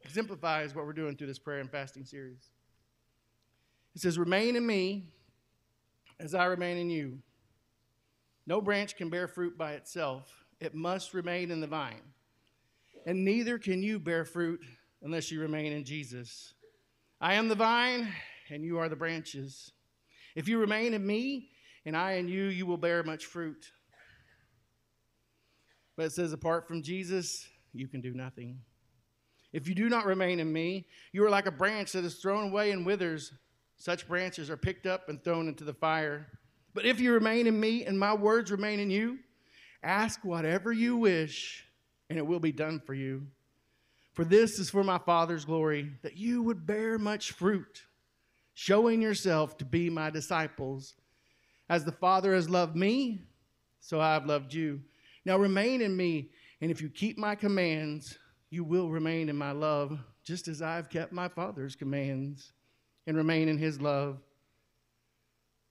exemplifies 0.05 0.75
what 0.75 0.87
we're 0.87 0.93
doing 0.93 1.17
through 1.17 1.27
this 1.27 1.39
prayer 1.39 1.61
and 1.61 1.71
fasting 1.71 2.05
series. 2.05 2.51
It 3.95 4.01
says, 4.01 4.19
Remain 4.19 4.57
in 4.57 4.67
me 4.67 5.09
as 6.19 6.35
I 6.35 6.47
remain 6.47 6.77
in 6.77 6.91
you. 6.91 7.19
No 8.47 8.61
branch 8.61 8.97
can 8.97 9.11
bear 9.11 9.29
fruit 9.29 9.57
by 9.57 9.73
itself, 9.73 10.45
it 10.61 10.75
must 10.75 11.15
remain 11.15 11.51
in 11.51 11.61
the 11.61 11.67
vine. 11.67 12.03
And 13.07 13.25
neither 13.25 13.59
can 13.59 13.83
you 13.83 13.99
bear 13.99 14.25
fruit 14.25 14.61
unless 15.03 15.31
you 15.31 15.41
remain 15.41 15.73
in 15.73 15.85
Jesus. 15.85 16.53
I 17.21 17.35
am 17.35 17.49
the 17.49 17.55
vine, 17.55 18.13
and 18.51 18.65
you 18.65 18.79
are 18.79 18.89
the 18.89 18.97
branches. 18.97 19.73
If 20.35 20.49
you 20.49 20.59
remain 20.59 20.95
in 20.95 21.07
me, 21.07 21.49
and 21.87 21.97
I 21.97 22.13
in 22.13 22.29
you, 22.29 22.45
you 22.45 22.67
will 22.67 22.77
bear 22.77 23.03
much 23.03 23.27
fruit. 23.27 23.71
But 25.97 26.07
it 26.07 26.13
says, 26.13 26.33
apart 26.33 26.67
from 26.69 26.83
Jesus, 26.83 27.47
you 27.73 27.89
can 27.89 28.01
do 28.01 28.13
nothing. 28.15 28.61
If 29.53 29.67
you 29.67 29.75
do 29.75 29.89
not 29.89 30.07
remain 30.07 30.41
in 30.41 30.53
me, 30.53 30.87
you 31.13 31.25
are 31.25 31.31
like 31.31 31.47
a 31.47 31.53
branch 31.53 31.93
that 31.93 32.05
is 32.05 32.17
thrown 32.17 32.51
away 32.51 32.71
and 32.71 32.87
withers. 32.87 33.33
Such 33.77 34.07
branches 34.07 34.51
are 34.51 34.57
picked 34.57 34.87
up 34.87 35.09
and 35.09 35.23
thrown 35.23 35.49
into 35.49 35.65
the 35.65 35.75
fire. 35.75 36.27
But 36.75 36.85
if 36.85 37.01
you 37.01 37.13
remain 37.13 37.47
in 37.47 37.59
me 37.59 37.85
and 37.85 37.99
my 37.99 38.15
words 38.15 38.51
remain 38.53 38.79
in 38.79 38.91
you, 38.91 39.19
ask 39.83 40.25
whatever 40.25 40.73
you 40.73 40.97
wish, 40.97 41.65
and 42.09 42.19
it 42.19 42.27
will 42.27 42.39
be 42.41 42.53
done 42.53 42.81
for 42.85 42.95
you. 42.95 43.27
For 44.13 44.25
this 44.25 44.59
is 44.59 44.71
for 44.71 44.85
my 44.85 44.99
Father's 44.99 45.45
glory, 45.45 45.93
that 46.03 46.17
you 46.17 46.43
would 46.43 46.67
bear 46.67 46.99
much 46.99 47.33
fruit, 47.33 47.85
showing 48.55 49.03
yourself 49.03 49.57
to 49.59 49.65
be 49.65 49.91
my 49.91 50.11
disciples. 50.11 50.95
As 51.69 51.85
the 51.85 51.93
Father 51.93 52.35
has 52.35 52.51
loved 52.51 52.77
me, 52.77 53.23
so 53.81 54.01
I 54.01 54.13
have 54.13 54.27
loved 54.27 54.53
you. 54.53 54.81
Now 55.25 55.39
remain 55.39 55.81
in 55.81 55.97
me, 55.97 56.31
and 56.61 56.71
if 56.71 56.83
you 56.83 56.89
keep 56.89 57.17
my 57.19 57.35
commands, 57.35 58.19
you 58.51 58.65
will 58.65 58.91
remain 58.91 59.29
in 59.29 59.37
my 59.37 59.53
love, 59.53 59.99
just 60.25 60.49
as 60.49 60.61
I've 60.61 60.91
kept 60.91 61.13
my 61.13 61.29
Father's 61.29 61.77
commands 61.77 62.53
and 63.07 63.17
remain 63.17 63.49
in 63.49 63.59
his 63.59 63.81
love. 63.81 64.19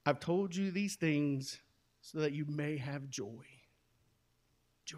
I've 0.05 0.19
told 0.19 0.55
you 0.55 0.71
these 0.71 0.95
things 0.95 1.59
so 2.01 2.19
that 2.19 2.31
you 2.31 2.45
may 2.45 2.77
have 2.77 3.09
joy. 3.09 3.45
Joy. 4.85 4.97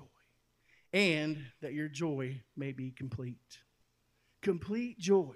And 0.94 1.46
that 1.62 1.74
your 1.74 1.90
joy 1.90 2.42
may 2.56 2.72
be 2.72 2.92
complete. 2.92 3.60
Complete 4.42 5.00
joy. 5.00 5.34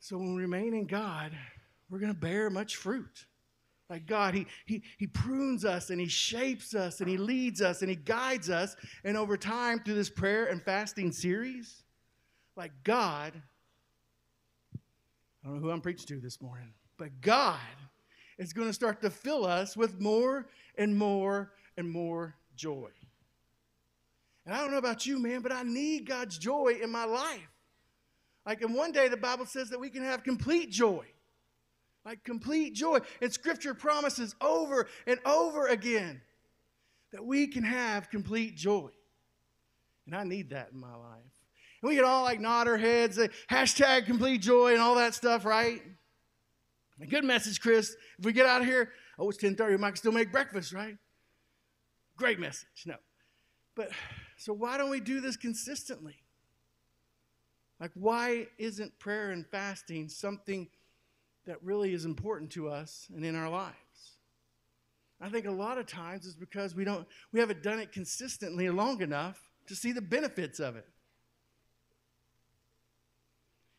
So 0.00 0.16
when 0.16 0.34
we 0.34 0.42
remain 0.42 0.74
in 0.74 0.86
God, 0.86 1.32
we're 1.88 2.00
going 2.00 2.12
to 2.12 2.18
bear 2.18 2.50
much 2.50 2.76
fruit. 2.76 3.26
Like 3.92 4.06
God, 4.06 4.32
he, 4.32 4.46
he, 4.64 4.82
he 4.96 5.06
prunes 5.06 5.66
us 5.66 5.90
and 5.90 6.00
He 6.00 6.08
shapes 6.08 6.74
us 6.74 7.00
and 7.00 7.10
He 7.10 7.18
leads 7.18 7.60
us 7.60 7.82
and 7.82 7.90
He 7.90 7.94
guides 7.94 8.48
us. 8.48 8.74
And 9.04 9.18
over 9.18 9.36
time, 9.36 9.80
through 9.80 9.96
this 9.96 10.08
prayer 10.08 10.46
and 10.46 10.62
fasting 10.62 11.12
series, 11.12 11.82
like 12.56 12.72
God, 12.84 13.34
I 14.74 15.46
don't 15.46 15.56
know 15.56 15.60
who 15.60 15.70
I'm 15.70 15.82
preaching 15.82 16.06
to 16.06 16.20
this 16.20 16.40
morning, 16.40 16.72
but 16.96 17.20
God 17.20 17.58
is 18.38 18.54
going 18.54 18.66
to 18.66 18.72
start 18.72 19.02
to 19.02 19.10
fill 19.10 19.44
us 19.44 19.76
with 19.76 20.00
more 20.00 20.46
and 20.78 20.96
more 20.96 21.52
and 21.76 21.90
more 21.90 22.34
joy. 22.56 22.88
And 24.46 24.54
I 24.54 24.62
don't 24.62 24.70
know 24.70 24.78
about 24.78 25.04
you, 25.04 25.18
man, 25.18 25.42
but 25.42 25.52
I 25.52 25.64
need 25.64 26.06
God's 26.06 26.38
joy 26.38 26.78
in 26.82 26.90
my 26.90 27.04
life. 27.04 27.50
Like, 28.46 28.62
and 28.62 28.74
one 28.74 28.90
day 28.90 29.08
the 29.08 29.18
Bible 29.18 29.44
says 29.44 29.68
that 29.68 29.78
we 29.78 29.90
can 29.90 30.02
have 30.02 30.24
complete 30.24 30.70
joy 30.70 31.04
like 32.04 32.24
complete 32.24 32.74
joy. 32.74 32.98
And 33.20 33.32
scripture 33.32 33.74
promises 33.74 34.34
over 34.40 34.88
and 35.06 35.20
over 35.24 35.66
again 35.68 36.20
that 37.12 37.24
we 37.24 37.46
can 37.46 37.62
have 37.62 38.10
complete 38.10 38.56
joy. 38.56 38.90
And 40.06 40.16
I 40.16 40.24
need 40.24 40.50
that 40.50 40.70
in 40.72 40.78
my 40.78 40.94
life. 40.94 41.20
And 41.82 41.88
we 41.88 41.96
can 41.96 42.04
all 42.04 42.24
like 42.24 42.40
nod 42.40 42.68
our 42.68 42.76
heads, 42.76 43.16
say, 43.16 43.28
hashtag 43.50 44.06
complete 44.06 44.40
joy 44.40 44.72
and 44.72 44.80
all 44.80 44.96
that 44.96 45.14
stuff, 45.14 45.44
right? 45.44 45.82
A 47.00 47.06
good 47.06 47.24
message, 47.24 47.60
Chris. 47.60 47.96
If 48.18 48.24
we 48.24 48.32
get 48.32 48.46
out 48.46 48.60
of 48.60 48.66
here, 48.66 48.90
oh, 49.18 49.28
it's 49.28 49.42
1030, 49.42 49.74
we 49.74 49.80
might 49.80 49.96
still 49.98 50.12
make 50.12 50.32
breakfast, 50.32 50.72
right? 50.72 50.96
Great 52.16 52.38
message. 52.38 52.84
No. 52.86 52.96
But 53.74 53.90
so 54.36 54.52
why 54.52 54.76
don't 54.76 54.90
we 54.90 55.00
do 55.00 55.20
this 55.20 55.36
consistently? 55.36 56.16
Like, 57.80 57.90
why 57.94 58.46
isn't 58.58 58.96
prayer 59.00 59.30
and 59.30 59.44
fasting 59.46 60.08
something 60.08 60.68
that 61.46 61.62
really 61.62 61.92
is 61.92 62.04
important 62.04 62.50
to 62.52 62.68
us 62.68 63.08
and 63.14 63.24
in 63.24 63.34
our 63.34 63.48
lives. 63.48 63.76
I 65.20 65.28
think 65.28 65.46
a 65.46 65.50
lot 65.52 65.78
of 65.78 65.86
times 65.86 66.26
is 66.26 66.34
because 66.34 66.74
we 66.74 66.84
don't 66.84 67.06
we 67.32 67.40
haven't 67.40 67.62
done 67.62 67.78
it 67.78 67.92
consistently 67.92 68.68
long 68.70 69.02
enough 69.02 69.40
to 69.68 69.76
see 69.76 69.92
the 69.92 70.02
benefits 70.02 70.58
of 70.58 70.76
it. 70.76 70.88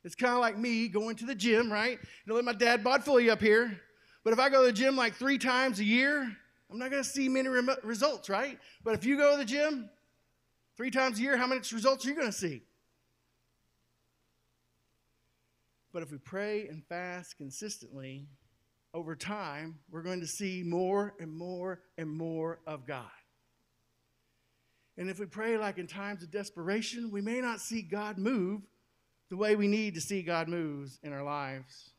It's 0.06 0.16
kind 0.16 0.34
of 0.34 0.40
like 0.40 0.58
me 0.58 0.88
going 0.88 1.16
to 1.18 1.26
the 1.26 1.36
gym, 1.36 1.72
right? 1.72 2.00
You 2.02 2.08
know, 2.26 2.36
let 2.36 2.46
my 2.46 2.54
dad 2.54 2.84
bod 2.84 3.04
fully 3.04 3.30
up 3.30 3.42
here. 3.42 3.80
But 4.24 4.34
if 4.34 4.40
I 4.40 4.50
go 4.50 4.62
to 4.62 4.68
the 4.68 4.74
gym 4.74 4.96
like 4.96 5.16
three 5.16 5.38
times 5.38 5.80
a 5.80 5.84
year, 5.84 6.30
I'm 6.72 6.78
not 6.80 6.92
going 6.92 7.04
to 7.04 7.10
see 7.10 7.30
many 7.30 7.50
results, 7.84 8.30
right? 8.30 8.58
But 8.84 8.96
if 8.96 9.06
you 9.06 9.18
go 9.18 9.32
to 9.32 9.38
the 9.38 9.46
gym 9.46 9.90
three 10.76 10.92
times 10.92 11.20
a 11.20 11.22
year, 11.22 11.38
how 11.38 11.48
many 11.48 11.62
results 11.72 12.06
are 12.06 12.10
you 12.10 12.16
going 12.16 12.28
to 12.28 12.34
see? 12.34 12.64
But 15.94 16.02
if 16.02 16.12
we 16.12 16.18
pray 16.18 16.68
and 16.68 16.84
fast 16.86 17.38
consistently, 17.38 18.28
over 18.94 19.16
time, 19.16 19.80
we're 19.92 20.02
going 20.02 20.20
to 20.20 20.28
see 20.28 20.64
more 20.64 21.14
and 21.20 21.32
more 21.32 21.82
and 21.98 22.10
more 22.10 22.60
of 22.68 22.86
God. 22.86 23.06
And 24.98 25.10
if 25.10 25.20
we 25.20 25.26
pray 25.26 25.58
like 25.58 25.78
in 25.78 25.88
times 25.88 26.22
of 26.22 26.32
desperation, 26.32 27.10
we 27.12 27.22
may 27.22 27.42
not 27.42 27.60
see 27.60 27.82
God 27.82 28.18
move 28.18 28.62
the 29.30 29.38
way 29.38 29.56
we 29.56 29.68
need 29.68 29.96
to 29.96 30.02
see 30.02 30.22
God 30.22 30.48
moves 30.48 31.00
in 31.02 31.12
our 31.14 31.24
lives. 31.24 31.92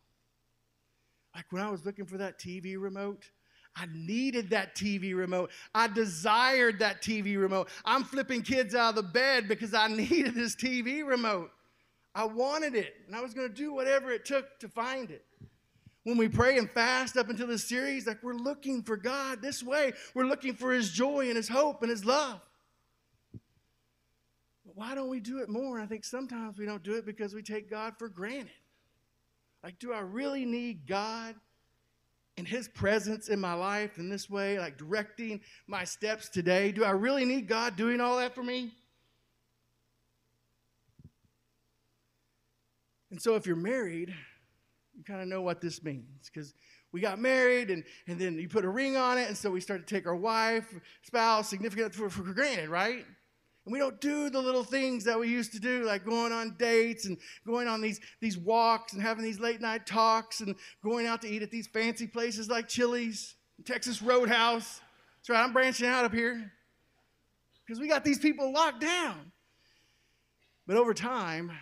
Like 1.35 1.47
when 1.51 1.63
I 1.63 1.71
was 1.71 1.85
looking 1.85 2.07
for 2.07 2.19
that 2.19 2.39
TV 2.39 2.77
remote, 2.79 3.29
I 3.75 3.87
needed 3.93 4.51
that 4.51 4.77
TV 4.77 5.17
remote. 5.17 5.51
I 5.75 5.89
desired 5.89 6.79
that 6.79 7.03
TV 7.03 7.37
remote. 7.37 7.69
I'm 7.85 8.05
flipping 8.05 8.43
kids 8.43 8.73
out 8.77 8.91
of 8.91 8.95
the 8.95 9.03
bed 9.03 9.49
because 9.49 9.75
I 9.75 9.89
needed 9.95 10.37
this 10.37 10.55
TV 10.55 11.05
remote. 11.05 11.51
I 12.15 12.25
wanted 12.25 12.75
it, 12.75 12.95
and 13.07 13.17
I 13.17 13.21
was 13.21 13.35
going 13.35 13.49
to 13.49 13.55
do 13.55 13.75
whatever 13.75 14.13
it 14.13 14.25
took 14.25 14.61
to 14.61 14.69
find 14.69 15.11
it. 15.11 15.25
When 16.05 16.19
we 16.19 16.29
pray 16.29 16.59
and 16.59 16.71
fast 16.71 17.17
up 17.17 17.31
until 17.31 17.47
this 17.47 17.67
series, 17.67 18.07
like 18.07 18.23
we're 18.23 18.35
looking 18.35 18.83
for 18.83 18.97
God 18.97 19.41
this 19.41 19.63
way, 19.63 19.93
we're 20.15 20.27
looking 20.27 20.55
for 20.55 20.73
His 20.73 20.91
joy 20.91 21.29
and 21.29 21.37
His 21.37 21.49
hope 21.49 21.83
and 21.83 21.91
His 21.91 22.05
love. 22.05 22.41
But 24.65 24.77
why 24.77 24.95
don't 24.95 25.09
we 25.09 25.19
do 25.19 25.39
it 25.39 25.49
more? 25.49 25.81
I 25.81 25.87
think 25.87 26.05
sometimes 26.05 26.59
we 26.59 26.67
don't 26.67 26.83
do 26.83 26.95
it 26.95 27.07
because 27.07 27.35
we 27.35 27.43
take 27.43 27.71
God 27.71 27.95
for 27.99 28.09
granted. 28.09 28.51
Like, 29.63 29.79
do 29.79 29.95
I 29.95 30.01
really 30.01 30.45
need 30.45 30.87
God 30.87 31.35
and 32.37 32.47
His 32.47 32.69
presence 32.69 33.29
in 33.29 33.41
my 33.41 33.55
life 33.55 33.97
in 33.97 34.11
this 34.11 34.29
way, 34.29 34.59
like 34.59 34.77
directing 34.77 35.41
my 35.67 35.85
steps 35.85 36.29
today? 36.29 36.71
Do 36.71 36.85
I 36.85 36.91
really 36.91 37.25
need 37.25 37.49
God 37.49 37.77
doing 37.77 38.01
all 38.01 38.19
that 38.19 38.35
for 38.35 38.45
me? 38.45 38.73
And 43.15 43.23
so, 43.23 43.37
if 43.37 43.47
you're 43.47 43.55
married, 43.55 44.13
you 44.97 45.05
kind 45.05 45.21
of 45.21 45.29
know 45.29 45.41
what 45.41 45.61
this 45.61 45.85
means 45.85 46.29
because 46.29 46.53
we 46.91 47.01
got 47.01 47.21
married 47.21 47.71
and, 47.71 47.85
and 48.09 48.19
then 48.19 48.37
you 48.37 48.49
put 48.49 48.65
a 48.65 48.69
ring 48.69 48.97
on 48.97 49.19
it, 49.19 49.29
and 49.29 49.39
so 49.39 49.53
we 49.53 49.61
start 49.61 49.87
to 49.87 49.95
take 49.95 50.05
our 50.05 50.17
wife, 50.17 50.75
spouse, 51.03 51.49
significant 51.49 51.95
for, 51.95 52.11
for 52.11 52.23
granted, 52.23 52.71
right? 52.71 53.07
And 53.65 53.73
we 53.73 53.79
don't 53.79 54.01
do 54.01 54.31
the 54.31 54.41
little 54.41 54.65
things 54.65 55.05
that 55.05 55.17
we 55.17 55.29
used 55.29 55.53
to 55.53 55.61
do, 55.61 55.85
like 55.85 56.05
going 56.05 56.33
on 56.33 56.57
dates 56.59 57.07
and 57.07 57.17
going 57.47 57.69
on 57.69 57.81
these, 57.81 58.01
these 58.21 58.37
walks 58.37 58.95
and 58.95 59.01
having 59.01 59.23
these 59.23 59.39
late 59.39 59.61
night 59.61 59.87
talks 59.87 60.41
and 60.41 60.57
going 60.83 61.07
out 61.07 61.23
to 61.23 61.29
eat 61.29 61.43
at 61.43 61.53
these 61.53 61.69
fancy 61.69 62.09
places 62.09 62.49
like 62.49 62.67
Chili's, 62.67 63.37
Texas 63.65 64.03
Roadhouse. 64.03 64.81
That's 65.19 65.31
right, 65.31 65.45
I'm 65.45 65.53
branching 65.53 65.87
out 65.87 66.05
up 66.05 66.13
here 66.13 66.51
because 67.65 67.79
we 67.79 67.87
got 67.87 68.03
these 68.03 68.19
people 68.19 68.53
locked 68.53 68.81
down. 68.81 69.31
But 70.67 70.79
over 70.79 70.95
time, 70.95 71.53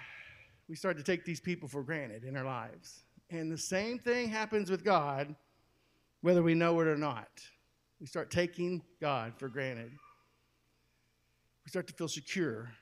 we 0.72 0.76
start 0.76 0.96
to 0.96 1.02
take 1.02 1.26
these 1.26 1.38
people 1.38 1.68
for 1.68 1.82
granted 1.82 2.24
in 2.24 2.34
our 2.34 2.46
lives. 2.46 3.04
And 3.28 3.52
the 3.52 3.58
same 3.58 3.98
thing 3.98 4.30
happens 4.30 4.70
with 4.70 4.82
God, 4.82 5.36
whether 6.22 6.42
we 6.42 6.54
know 6.54 6.80
it 6.80 6.86
or 6.86 6.96
not. 6.96 7.28
We 8.00 8.06
start 8.06 8.30
taking 8.30 8.80
God 8.98 9.34
for 9.36 9.50
granted 9.50 9.92
we 11.62 11.68
start 11.68 11.86
to 11.88 11.92
feel 11.92 12.08
secure 12.08 12.72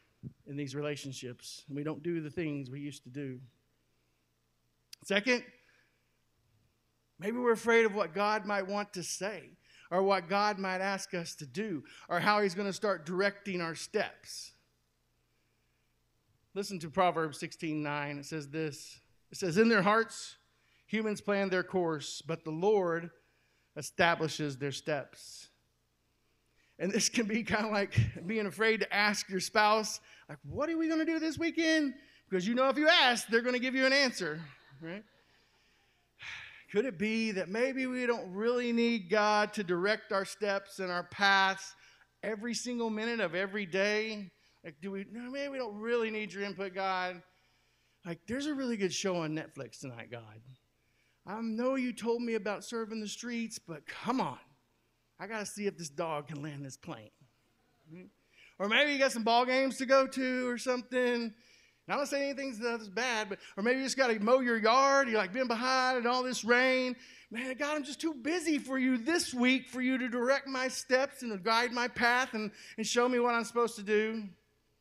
in 0.46 0.56
these 0.56 0.74
relationships 0.74 1.64
and 1.68 1.76
we 1.76 1.82
don't 1.82 2.02
do 2.02 2.20
the 2.20 2.30
things 2.30 2.70
we 2.70 2.78
used 2.80 3.02
to 3.02 3.10
do. 3.10 3.40
Second, 5.04 5.42
maybe 7.18 7.38
we're 7.38 7.52
afraid 7.52 7.86
of 7.86 7.94
what 7.94 8.14
God 8.14 8.46
might 8.46 8.66
want 8.66 8.92
to 8.94 9.02
say 9.02 9.50
or 9.90 10.02
what 10.02 10.28
God 10.28 10.60
might 10.60 10.80
ask 10.80 11.12
us 11.12 11.34
to 11.34 11.44
do 11.46 11.82
or 12.08 12.20
how 12.20 12.40
He's 12.40 12.54
going 12.54 12.68
to 12.68 12.72
start 12.72 13.04
directing 13.04 13.60
our 13.60 13.74
steps. 13.74 14.52
Listen 16.54 16.78
to 16.80 16.90
Proverbs 16.90 17.38
16 17.38 17.82
9. 17.82 18.18
It 18.18 18.26
says 18.26 18.48
this 18.48 19.00
It 19.30 19.38
says, 19.38 19.56
In 19.56 19.68
their 19.68 19.82
hearts, 19.82 20.36
humans 20.86 21.20
plan 21.20 21.48
their 21.48 21.62
course, 21.62 22.22
but 22.26 22.44
the 22.44 22.50
Lord 22.50 23.10
establishes 23.76 24.56
their 24.58 24.72
steps. 24.72 25.48
And 26.78 26.90
this 26.90 27.08
can 27.08 27.26
be 27.26 27.42
kind 27.42 27.66
of 27.66 27.72
like 27.72 27.94
being 28.26 28.46
afraid 28.46 28.80
to 28.80 28.92
ask 28.92 29.28
your 29.28 29.40
spouse, 29.40 30.00
like, 30.28 30.38
what 30.42 30.70
are 30.70 30.78
we 30.78 30.88
going 30.88 30.98
to 30.98 31.04
do 31.04 31.18
this 31.18 31.38
weekend? 31.38 31.94
Because 32.28 32.46
you 32.46 32.54
know 32.54 32.68
if 32.68 32.78
you 32.78 32.88
ask, 32.88 33.28
they're 33.28 33.42
going 33.42 33.54
to 33.54 33.60
give 33.60 33.74
you 33.74 33.84
an 33.84 33.92
answer, 33.92 34.40
right? 34.80 35.04
Could 36.72 36.86
it 36.86 36.98
be 36.98 37.32
that 37.32 37.48
maybe 37.48 37.86
we 37.86 38.06
don't 38.06 38.32
really 38.32 38.72
need 38.72 39.10
God 39.10 39.52
to 39.54 39.64
direct 39.64 40.12
our 40.12 40.24
steps 40.24 40.78
and 40.78 40.90
our 40.90 41.02
paths 41.02 41.74
every 42.22 42.54
single 42.54 42.88
minute 42.88 43.20
of 43.20 43.34
every 43.34 43.66
day? 43.66 44.30
Like, 44.64 44.76
do 44.82 44.90
we, 44.90 45.06
no, 45.10 45.30
maybe 45.30 45.48
we 45.48 45.58
don't 45.58 45.76
really 45.76 46.10
need 46.10 46.32
your 46.32 46.42
input, 46.42 46.74
God. 46.74 47.22
Like, 48.04 48.20
there's 48.26 48.46
a 48.46 48.54
really 48.54 48.76
good 48.76 48.92
show 48.92 49.16
on 49.16 49.34
Netflix 49.34 49.80
tonight, 49.80 50.10
God. 50.10 50.40
I 51.26 51.40
know 51.40 51.76
you 51.76 51.92
told 51.92 52.22
me 52.22 52.34
about 52.34 52.64
serving 52.64 53.00
the 53.00 53.08
streets, 53.08 53.58
but 53.58 53.86
come 53.86 54.20
on. 54.20 54.38
I 55.18 55.26
got 55.26 55.40
to 55.40 55.46
see 55.46 55.66
if 55.66 55.76
this 55.76 55.90
dog 55.90 56.28
can 56.28 56.42
land 56.42 56.64
this 56.64 56.76
plane. 56.76 57.10
Or 58.58 58.68
maybe 58.68 58.92
you 58.92 58.98
got 58.98 59.12
some 59.12 59.22
ball 59.22 59.44
games 59.44 59.76
to 59.78 59.86
go 59.86 60.06
to 60.06 60.48
or 60.48 60.58
something. 60.58 60.98
And 60.98 61.32
I 61.88 61.96
don't 61.96 62.06
say 62.06 62.24
anything's 62.24 62.58
that's 62.58 62.88
bad, 62.88 63.28
but 63.28 63.38
or 63.56 63.62
maybe 63.62 63.78
you 63.78 63.84
just 63.84 63.96
got 63.96 64.08
to 64.08 64.18
mow 64.20 64.40
your 64.40 64.58
yard. 64.58 65.08
You're 65.08 65.18
like 65.18 65.32
been 65.32 65.48
behind 65.48 65.98
in 65.98 66.06
all 66.06 66.22
this 66.22 66.44
rain. 66.44 66.96
Man, 67.30 67.54
God, 67.54 67.76
I'm 67.76 67.84
just 67.84 68.00
too 68.00 68.14
busy 68.14 68.58
for 68.58 68.78
you 68.78 68.96
this 68.98 69.32
week 69.34 69.68
for 69.68 69.80
you 69.80 69.98
to 69.98 70.08
direct 70.08 70.46
my 70.46 70.68
steps 70.68 71.22
and 71.22 71.32
to 71.32 71.38
guide 71.38 71.72
my 71.72 71.88
path 71.88 72.34
and, 72.34 72.50
and 72.76 72.86
show 72.86 73.08
me 73.08 73.18
what 73.18 73.34
I'm 73.34 73.44
supposed 73.44 73.76
to 73.76 73.82
do. 73.82 74.24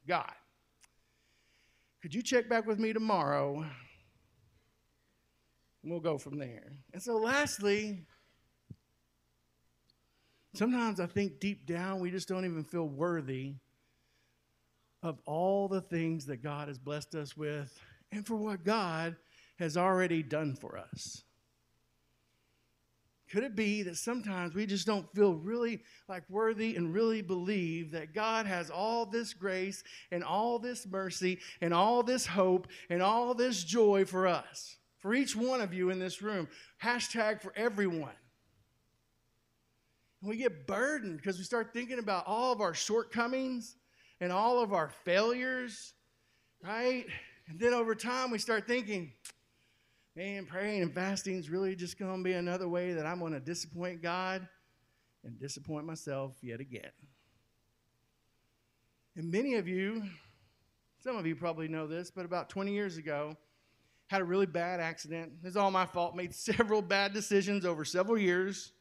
God, 0.09 0.33
could 2.01 2.13
you 2.13 2.21
check 2.21 2.49
back 2.49 2.65
with 2.65 2.79
me 2.79 2.91
tomorrow? 2.91 3.63
And 5.81 5.91
we'll 5.91 6.01
go 6.01 6.17
from 6.17 6.37
there. 6.37 6.73
And 6.93 7.01
so, 7.01 7.15
lastly, 7.15 8.05
Sometimes 10.53 10.99
I 10.99 11.05
think 11.05 11.39
deep 11.39 11.65
down 11.65 11.99
we 11.99 12.11
just 12.11 12.27
don't 12.27 12.45
even 12.45 12.63
feel 12.63 12.87
worthy 12.87 13.55
of 15.03 15.19
all 15.25 15.67
the 15.67 15.81
things 15.81 16.25
that 16.25 16.43
God 16.43 16.67
has 16.67 16.77
blessed 16.77 17.15
us 17.15 17.37
with 17.37 17.77
and 18.11 18.25
for 18.25 18.35
what 18.35 18.63
God 18.63 19.15
has 19.59 19.77
already 19.77 20.23
done 20.23 20.55
for 20.55 20.77
us. 20.77 21.23
Could 23.29 23.43
it 23.43 23.55
be 23.55 23.83
that 23.83 23.97
sometimes 23.97 24.55
we 24.55 24.65
just 24.65 24.87
don't 24.87 25.11
feel 25.13 25.35
really 25.35 25.83
like 26.07 26.23
worthy 26.29 26.75
and 26.75 26.93
really 26.93 27.21
believe 27.21 27.91
that 27.91 28.13
God 28.13 28.47
has 28.47 28.71
all 28.71 29.05
this 29.05 29.33
grace 29.33 29.83
and 30.11 30.23
all 30.23 30.57
this 30.57 30.87
mercy 30.87 31.39
and 31.61 31.73
all 31.73 32.01
this 32.01 32.25
hope 32.25 32.67
and 32.89 33.03
all 33.03 33.35
this 33.35 33.63
joy 33.63 34.05
for 34.05 34.25
us? 34.25 34.77
For 34.97 35.13
each 35.13 35.35
one 35.35 35.61
of 35.61 35.73
you 35.73 35.91
in 35.91 35.99
this 35.99 36.21
room. 36.21 36.47
Hashtag 36.83 37.41
for 37.41 37.53
everyone. 37.55 38.09
And 40.21 40.29
we 40.29 40.37
get 40.37 40.67
burdened 40.67 41.17
because 41.17 41.37
we 41.37 41.43
start 41.43 41.71
thinking 41.71 41.99
about 41.99 42.25
all 42.25 42.51
of 42.51 42.61
our 42.61 42.73
shortcomings 42.73 43.75
and 44.19 44.31
all 44.31 44.61
of 44.61 44.73
our 44.73 44.89
failures, 45.05 45.93
right? 46.63 47.05
And 47.47 47.59
then 47.59 47.73
over 47.73 47.95
time, 47.95 48.31
we 48.31 48.37
start 48.37 48.67
thinking, 48.67 49.13
man, 50.15 50.45
praying 50.45 50.81
and 50.81 50.93
fasting 50.93 51.35
is 51.37 51.49
really 51.49 51.75
just 51.75 51.97
going 51.97 52.17
to 52.17 52.23
be 52.23 52.33
another 52.33 52.67
way 52.67 52.93
that 52.93 53.05
I'm 53.05 53.19
going 53.19 53.33
to 53.33 53.39
disappoint 53.39 54.01
God 54.01 54.47
and 55.23 55.39
disappoint 55.39 55.85
myself 55.85 56.33
yet 56.41 56.59
again. 56.59 56.91
And 59.15 59.31
many 59.31 59.55
of 59.55 59.67
you, 59.67 60.03
some 61.03 61.17
of 61.17 61.25
you 61.25 61.35
probably 61.35 61.67
know 61.67 61.87
this, 61.87 62.09
but 62.09 62.25
about 62.25 62.49
20 62.49 62.71
years 62.71 62.97
ago, 62.97 63.35
had 64.07 64.21
a 64.21 64.25
really 64.25 64.45
bad 64.47 64.79
accident. 64.79 65.33
It's 65.43 65.55
all 65.55 65.69
my 65.69 65.85
fault. 65.85 66.15
Made 66.15 66.33
several 66.33 66.81
bad 66.81 67.13
decisions 67.13 67.65
over 67.65 67.85
several 67.85 68.17
years. 68.17 68.71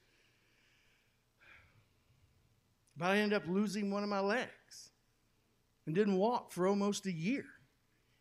But 2.96 3.10
I 3.10 3.18
ended 3.18 3.36
up 3.36 3.46
losing 3.46 3.90
one 3.90 4.02
of 4.02 4.08
my 4.08 4.20
legs 4.20 4.90
and 5.86 5.94
didn't 5.94 6.16
walk 6.16 6.52
for 6.52 6.66
almost 6.66 7.06
a 7.06 7.12
year. 7.12 7.44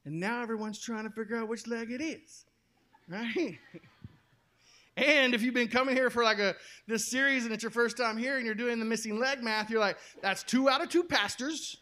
And 0.06 0.20
now 0.20 0.41
everyone's 0.41 0.80
trying 0.80 1.04
to 1.04 1.10
figure 1.10 1.38
out 1.38 1.48
which 1.48 1.67
leg 1.67 1.91
it 1.91 2.02
is, 2.02 2.46
right? 3.08 3.58
and 4.98 5.34
if 5.34 5.41
you've 5.41 5.54
been 5.54 5.67
coming 5.67 5.96
here 5.96 6.10
for 6.10 6.24
like 6.24 6.39
a 6.39 6.56
this 6.88 7.06
series 7.06 7.46
and 7.46 7.54
it's 7.54 7.63
your 7.63 7.72
first 7.72 7.98
time 7.98 8.17
here 8.17 8.38
and 8.38 8.46
you're 8.46 8.56
doing 8.56 8.80
the 8.80 8.86
missing 8.86 9.20
leg 9.20 9.43
math, 9.43 9.70
you're 9.70 9.80
like, 9.80 9.98
that's 10.22 10.43
two 10.43 10.70
out 10.70 10.82
of 10.82 10.89
two 10.89 11.04
pastors 11.04 11.78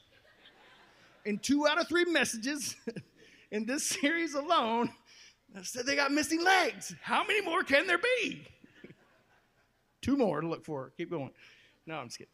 and 1.25 1.41
two 1.41 1.67
out 1.67 1.79
of 1.79 1.87
three 1.87 2.05
messages 2.05 2.75
in 3.51 3.65
this 3.65 3.85
series 3.85 4.33
alone 4.33 4.91
that 5.53 5.65
said 5.65 5.85
they 5.85 5.95
got 5.95 6.11
missing 6.11 6.43
legs. 6.43 6.93
How 7.01 7.23
many 7.23 7.41
more 7.41 7.63
can 7.63 7.87
there 7.87 7.97
be? 7.97 8.45
Two 10.01 10.17
more 10.17 10.41
to 10.41 10.47
look 10.47 10.65
for. 10.65 10.91
Keep 10.97 11.11
going. 11.11 11.31
No, 11.85 11.95
I'm 11.95 12.07
just 12.07 12.17
kidding. 12.17 12.31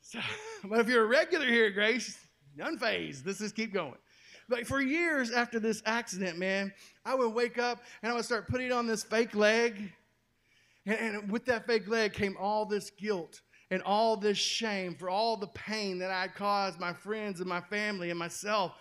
So, 0.00 0.20
but 0.64 0.80
if 0.80 0.88
you're 0.88 1.04
a 1.04 1.06
regular 1.06 1.46
here 1.46 1.66
at 1.66 1.74
Grace, 1.74 2.18
unfazed. 2.58 3.26
Let's 3.26 3.40
just 3.40 3.54
keep 3.54 3.72
going. 3.72 3.94
But 4.48 4.66
for 4.66 4.80
years 4.80 5.30
after 5.30 5.58
this 5.58 5.82
accident, 5.86 6.38
man, 6.38 6.72
I 7.04 7.14
would 7.14 7.32
wake 7.32 7.58
up 7.58 7.82
and 8.02 8.12
I 8.12 8.14
would 8.14 8.24
start 8.24 8.48
putting 8.48 8.72
on 8.72 8.86
this 8.86 9.02
fake 9.02 9.34
leg. 9.34 9.92
And, 10.86 10.98
and 10.98 11.32
with 11.32 11.46
that 11.46 11.66
fake 11.66 11.88
leg 11.88 12.12
came 12.12 12.36
all 12.38 12.66
this 12.66 12.90
guilt 12.90 13.40
and 13.70 13.82
all 13.82 14.16
this 14.16 14.38
shame 14.38 14.94
for 14.94 15.08
all 15.08 15.36
the 15.36 15.48
pain 15.48 15.98
that 15.98 16.10
I 16.10 16.28
caused 16.28 16.78
my 16.78 16.92
friends 16.92 17.40
and 17.40 17.48
my 17.48 17.60
family 17.60 18.10
and 18.10 18.18
myself. 18.18 18.72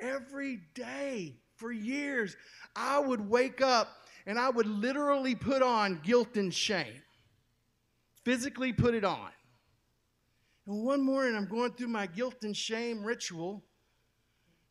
Every 0.00 0.60
day 0.74 1.36
for 1.56 1.70
years, 1.70 2.36
I 2.74 2.98
would 2.98 3.28
wake 3.28 3.60
up 3.60 3.88
and 4.26 4.38
I 4.38 4.48
would 4.48 4.66
literally 4.66 5.34
put 5.34 5.62
on 5.62 6.00
guilt 6.02 6.36
and 6.36 6.52
shame, 6.52 7.02
physically 8.24 8.72
put 8.72 8.94
it 8.94 9.04
on. 9.04 9.30
And 10.66 10.84
one 10.84 11.02
morning, 11.02 11.36
I'm 11.36 11.48
going 11.48 11.72
through 11.72 11.88
my 11.88 12.06
guilt 12.06 12.36
and 12.42 12.56
shame 12.56 13.02
ritual, 13.02 13.62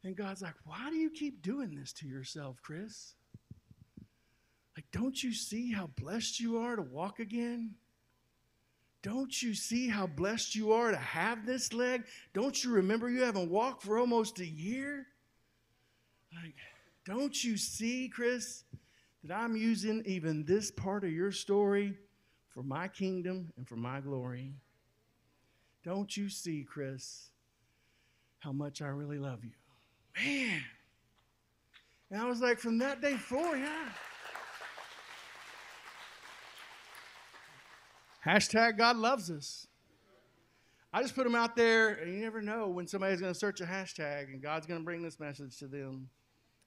and 0.04 0.16
God's 0.16 0.42
like, 0.42 0.56
Why 0.64 0.90
do 0.90 0.96
you 0.96 1.10
keep 1.10 1.42
doing 1.42 1.76
this 1.76 1.94
to 1.94 2.08
yourself, 2.08 2.58
Chris? 2.62 3.16
Like, 4.76 4.86
don't 4.92 5.22
you 5.22 5.34
see 5.34 5.74
how 5.74 5.88
blessed 5.98 6.40
you 6.40 6.58
are 6.60 6.76
to 6.76 6.82
walk 6.82 7.20
again? 7.20 7.76
Don't 9.02 9.42
you 9.42 9.54
see 9.54 9.88
how 9.88 10.08
blessed 10.08 10.56
you 10.56 10.72
are 10.74 10.92
to 10.92 10.98
have 10.98 11.46
this 11.46 11.74
leg? 11.74 12.04
Don't 12.34 12.64
you 12.64 12.72
remember 12.72 13.10
you 13.10 13.24
haven't 13.24 13.50
walked 13.50 13.84
for 13.84 13.98
almost 13.98 14.40
a 14.40 14.46
year? 14.46 15.08
Like, 16.34 16.56
don't 17.06 17.44
you 17.44 17.58
see, 17.58 18.10
Chris, 18.10 18.64
that 19.24 19.34
I'm 19.34 19.56
using 19.56 20.04
even 20.06 20.46
this 20.46 20.70
part 20.70 21.04
of 21.04 21.12
your 21.12 21.32
story 21.32 21.98
for 22.50 22.64
my 22.64 22.88
kingdom 22.88 23.52
and 23.58 23.68
for 23.68 23.78
my 23.78 24.00
glory? 24.00 24.54
Don't 25.84 26.16
you 26.16 26.30
see, 26.30 26.66
Chris, 26.70 27.30
how 28.40 28.52
much 28.52 28.82
I 28.82 28.88
really 28.88 29.18
love 29.18 29.44
you. 29.44 29.59
Man. 30.18 30.64
And 32.12 32.22
I 32.22 32.26
was 32.26 32.42
like, 32.42 32.60
from 32.60 32.78
that 32.80 33.02
day 33.02 33.16
forward, 33.16 33.60
yeah. 33.60 33.90
Hashtag 38.26 38.78
God 38.78 38.98
loves 38.98 39.30
us. 39.30 39.68
I 40.92 41.02
just 41.04 41.16
put 41.16 41.24
them 41.24 41.36
out 41.36 41.56
there, 41.56 41.90
and 41.90 42.12
you 42.12 42.20
never 42.20 42.42
know 42.42 42.68
when 42.68 42.88
somebody's 42.88 43.22
going 43.22 43.32
to 43.32 43.38
search 43.40 43.62
a 43.62 43.66
hashtag 43.66 44.34
and 44.34 44.42
God's 44.42 44.66
going 44.66 44.80
to 44.80 44.84
bring 44.84 45.04
this 45.04 45.20
message 45.20 45.58
to 45.60 45.68
them. 45.68 46.10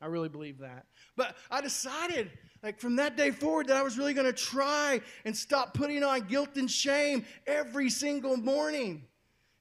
I 0.00 0.06
really 0.06 0.28
believe 0.28 0.58
that. 0.58 0.86
But 1.16 1.36
I 1.50 1.60
decided, 1.60 2.30
like 2.62 2.80
from 2.80 2.96
that 2.96 3.16
day 3.16 3.30
forward, 3.30 3.68
that 3.68 3.76
I 3.76 3.82
was 3.82 3.98
really 3.98 4.14
going 4.14 4.26
to 4.26 4.32
try 4.32 5.00
and 5.24 5.36
stop 5.36 5.74
putting 5.74 6.02
on 6.02 6.22
guilt 6.22 6.56
and 6.56 6.70
shame 6.70 7.24
every 7.46 7.90
single 7.90 8.36
morning. 8.36 9.04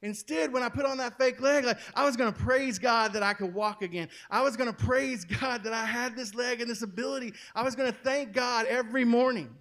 Instead, 0.04 0.52
when 0.52 0.64
I 0.64 0.70
put 0.70 0.86
on 0.86 0.98
that 0.98 1.18
fake 1.18 1.40
leg, 1.40 1.64
like, 1.64 1.78
I 1.96 2.06
was 2.06 2.18
going 2.18 2.34
to 2.34 2.40
praise 2.40 2.80
God 2.80 3.14
that 3.14 3.22
I 3.22 3.34
could 3.34 3.54
walk 3.54 3.84
again. 3.84 4.10
I 4.32 4.42
was 4.42 4.58
going 4.58 4.74
to 4.74 4.86
praise 4.86 5.26
God 5.26 5.64
that 5.64 5.74
I 5.74 5.86
had 5.86 6.16
this 6.16 6.34
leg 6.34 6.60
and 6.60 6.70
this 6.70 6.82
ability. 6.82 7.34
I 7.54 7.62
was 7.62 7.76
going 7.76 7.92
to 7.92 7.98
thank 8.00 8.34
God 8.34 8.66
every 8.66 9.06
morning. 9.06 9.56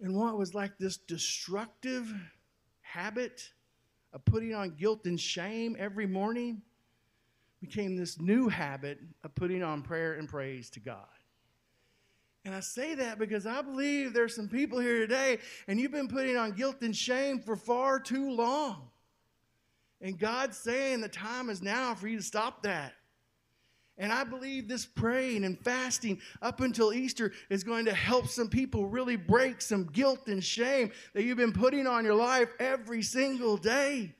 And 0.00 0.16
what 0.16 0.36
was 0.36 0.54
like 0.54 0.76
this 0.78 0.96
destructive 0.96 2.12
habit 2.80 3.50
of 4.12 4.24
putting 4.24 4.54
on 4.54 4.70
guilt 4.70 5.04
and 5.04 5.20
shame 5.20 5.76
every 5.78 6.06
morning 6.06 6.62
became 7.60 7.96
this 7.96 8.20
new 8.20 8.48
habit 8.48 8.98
of 9.22 9.34
putting 9.34 9.62
on 9.62 9.82
prayer 9.82 10.14
and 10.14 10.28
praise 10.28 10.70
to 10.70 10.80
God. 10.80 11.06
And 12.44 12.54
I 12.54 12.60
say 12.60 12.94
that 12.94 13.18
because 13.18 13.46
I 13.46 13.60
believe 13.60 14.14
there's 14.14 14.34
some 14.34 14.48
people 14.48 14.78
here 14.78 14.98
today, 14.98 15.38
and 15.68 15.78
you've 15.78 15.92
been 15.92 16.08
putting 16.08 16.36
on 16.36 16.52
guilt 16.52 16.82
and 16.82 16.96
shame 16.96 17.40
for 17.40 17.54
far 17.54 18.00
too 18.00 18.30
long. 18.30 18.88
And 20.00 20.18
God's 20.18 20.56
saying 20.56 21.02
the 21.02 21.08
time 21.08 21.50
is 21.50 21.60
now 21.60 21.94
for 21.94 22.08
you 22.08 22.16
to 22.16 22.22
stop 22.22 22.62
that. 22.62 22.94
And 23.98 24.10
I 24.10 24.24
believe 24.24 24.66
this 24.66 24.86
praying 24.86 25.44
and 25.44 25.58
fasting 25.58 26.22
up 26.40 26.62
until 26.62 26.90
Easter 26.90 27.32
is 27.50 27.62
going 27.62 27.84
to 27.84 27.92
help 27.92 28.28
some 28.28 28.48
people 28.48 28.86
really 28.86 29.16
break 29.16 29.60
some 29.60 29.84
guilt 29.84 30.26
and 30.26 30.42
shame 30.42 30.90
that 31.12 31.24
you've 31.24 31.36
been 31.36 31.52
putting 31.52 31.86
on 31.86 32.06
your 32.06 32.14
life 32.14 32.48
every 32.58 33.02
single 33.02 33.58
day. 33.58 34.14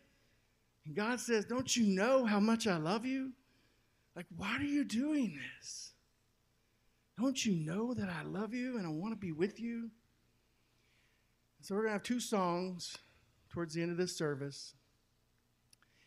And 0.84 0.94
God 0.94 1.18
says, 1.18 1.46
Don't 1.46 1.74
you 1.74 1.84
know 1.84 2.26
how 2.26 2.40
much 2.40 2.66
I 2.66 2.76
love 2.76 3.06
you? 3.06 3.32
Like, 4.14 4.26
why 4.36 4.56
are 4.58 4.62
you 4.62 4.84
doing 4.84 5.38
this? 5.56 5.89
Don't 7.20 7.44
you 7.44 7.52
know 7.54 7.92
that 7.92 8.08
I 8.08 8.22
love 8.22 8.54
you 8.54 8.78
and 8.78 8.86
I 8.86 8.88
want 8.88 9.12
to 9.12 9.18
be 9.18 9.32
with 9.32 9.60
you? 9.60 9.90
So, 11.60 11.74
we're 11.74 11.82
going 11.82 11.90
to 11.90 11.94
have 11.94 12.02
two 12.02 12.18
songs 12.18 12.96
towards 13.50 13.74
the 13.74 13.82
end 13.82 13.90
of 13.90 13.98
this 13.98 14.16
service. 14.16 14.74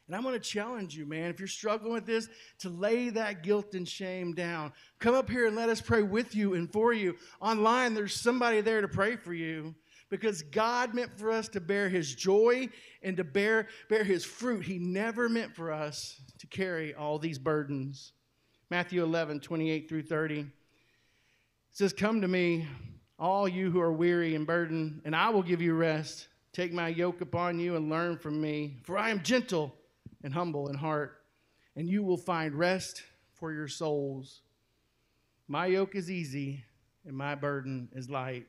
And 0.07 0.15
I'm 0.15 0.23
going 0.23 0.33
to 0.33 0.39
challenge 0.39 0.97
you, 0.97 1.05
man, 1.05 1.29
if 1.29 1.39
you're 1.39 1.47
struggling 1.47 1.93
with 1.93 2.07
this, 2.07 2.27
to 2.59 2.69
lay 2.69 3.09
that 3.09 3.43
guilt 3.43 3.75
and 3.75 3.87
shame 3.87 4.33
down. 4.33 4.73
Come 4.97 5.13
up 5.13 5.29
here 5.29 5.45
and 5.45 5.55
let 5.55 5.69
us 5.69 5.81
pray 5.81 6.01
with 6.01 6.35
you 6.35 6.55
and 6.55 6.71
for 6.73 6.93
you. 6.93 7.15
Online, 7.39 7.93
there's 7.93 8.19
somebody 8.19 8.61
there 8.61 8.81
to 8.81 8.87
pray 8.87 9.15
for 9.15 9.35
you 9.35 9.75
because 10.09 10.41
God 10.41 10.95
meant 10.95 11.17
for 11.17 11.31
us 11.31 11.47
to 11.49 11.61
bear 11.61 11.89
his 11.89 12.15
joy 12.15 12.67
and 13.03 13.15
to 13.17 13.23
bear, 13.23 13.67
bear 13.87 14.03
his 14.03 14.25
fruit. 14.25 14.65
He 14.65 14.79
never 14.79 15.29
meant 15.29 15.55
for 15.55 15.71
us 15.71 16.19
to 16.39 16.47
carry 16.47 16.95
all 16.95 17.19
these 17.19 17.37
burdens. 17.37 18.13
Matthew 18.71 19.03
11, 19.03 19.41
28 19.41 19.87
through 19.87 20.03
30 20.03 20.47
says, 21.73 21.91
Come 21.91 22.21
to 22.21 22.27
me, 22.27 22.67
all 23.19 23.47
you 23.47 23.69
who 23.69 23.81
are 23.81 23.91
weary 23.91 24.35
and 24.35 24.47
burdened, 24.47 25.01
and 25.05 25.15
I 25.15 25.29
will 25.29 25.43
give 25.43 25.61
you 25.61 25.73
rest. 25.73 26.27
Take 26.53 26.71
my 26.71 26.87
yoke 26.87 27.21
upon 27.21 27.59
you 27.59 27.75
and 27.75 27.89
learn 27.89 28.17
from 28.17 28.39
me, 28.39 28.77
for 28.83 28.97
I 28.97 29.09
am 29.09 29.23
gentle 29.23 29.73
and 30.23 30.33
humble 30.33 30.69
in 30.69 30.75
heart, 30.75 31.19
and 31.75 31.89
you 31.89 32.03
will 32.03 32.17
find 32.17 32.53
rest 32.53 33.03
for 33.33 33.51
your 33.51 33.67
souls. 33.67 34.41
My 35.47 35.65
yoke 35.65 35.95
is 35.95 36.09
easy 36.09 36.63
and 37.05 37.17
my 37.17 37.35
burden 37.35 37.89
is 37.93 38.09
light. 38.09 38.45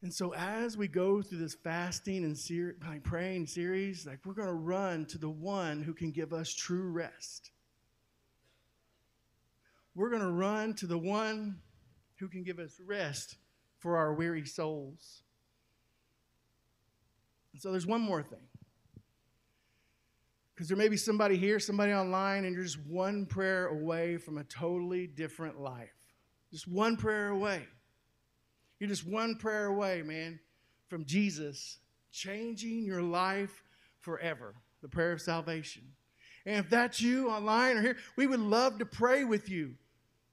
And 0.00 0.14
so, 0.14 0.32
as 0.32 0.76
we 0.76 0.86
go 0.86 1.20
through 1.20 1.38
this 1.38 1.54
fasting 1.54 2.24
and 2.24 2.38
ser- 2.38 2.76
praying 3.02 3.48
series, 3.48 4.06
like 4.06 4.20
we're 4.24 4.32
going 4.32 4.46
to 4.46 4.54
run 4.54 5.06
to 5.06 5.18
the 5.18 5.28
one 5.28 5.82
who 5.82 5.92
can 5.92 6.12
give 6.12 6.32
us 6.32 6.54
true 6.54 6.88
rest. 6.88 7.50
We're 9.96 10.10
going 10.10 10.22
to 10.22 10.30
run 10.30 10.74
to 10.74 10.86
the 10.86 10.96
one 10.96 11.56
who 12.18 12.28
can 12.28 12.42
give 12.42 12.58
us 12.58 12.80
rest 12.84 13.36
for 13.78 13.96
our 13.96 14.12
weary 14.12 14.44
souls. 14.44 15.22
And 17.52 17.62
so, 17.62 17.70
there's 17.70 17.86
one 17.86 18.00
more 18.00 18.22
thing. 18.22 18.38
Because 20.54 20.68
there 20.68 20.76
may 20.76 20.88
be 20.88 20.96
somebody 20.96 21.36
here, 21.36 21.60
somebody 21.60 21.92
online, 21.92 22.44
and 22.44 22.52
you're 22.54 22.64
just 22.64 22.84
one 22.84 23.26
prayer 23.26 23.68
away 23.68 24.16
from 24.16 24.38
a 24.38 24.44
totally 24.44 25.06
different 25.06 25.60
life. 25.60 25.94
Just 26.50 26.66
one 26.66 26.96
prayer 26.96 27.28
away. 27.28 27.62
You're 28.80 28.88
just 28.88 29.06
one 29.06 29.36
prayer 29.36 29.66
away, 29.66 30.02
man, 30.02 30.40
from 30.88 31.04
Jesus 31.04 31.78
changing 32.10 32.84
your 32.84 33.02
life 33.02 33.62
forever. 34.00 34.54
The 34.82 34.88
prayer 34.88 35.12
of 35.12 35.20
salvation. 35.20 35.82
And 36.46 36.56
if 36.56 36.70
that's 36.70 37.00
you 37.00 37.30
online 37.30 37.76
or 37.76 37.82
here, 37.82 37.96
we 38.16 38.26
would 38.26 38.40
love 38.40 38.78
to 38.78 38.86
pray 38.86 39.24
with 39.24 39.48
you. 39.48 39.74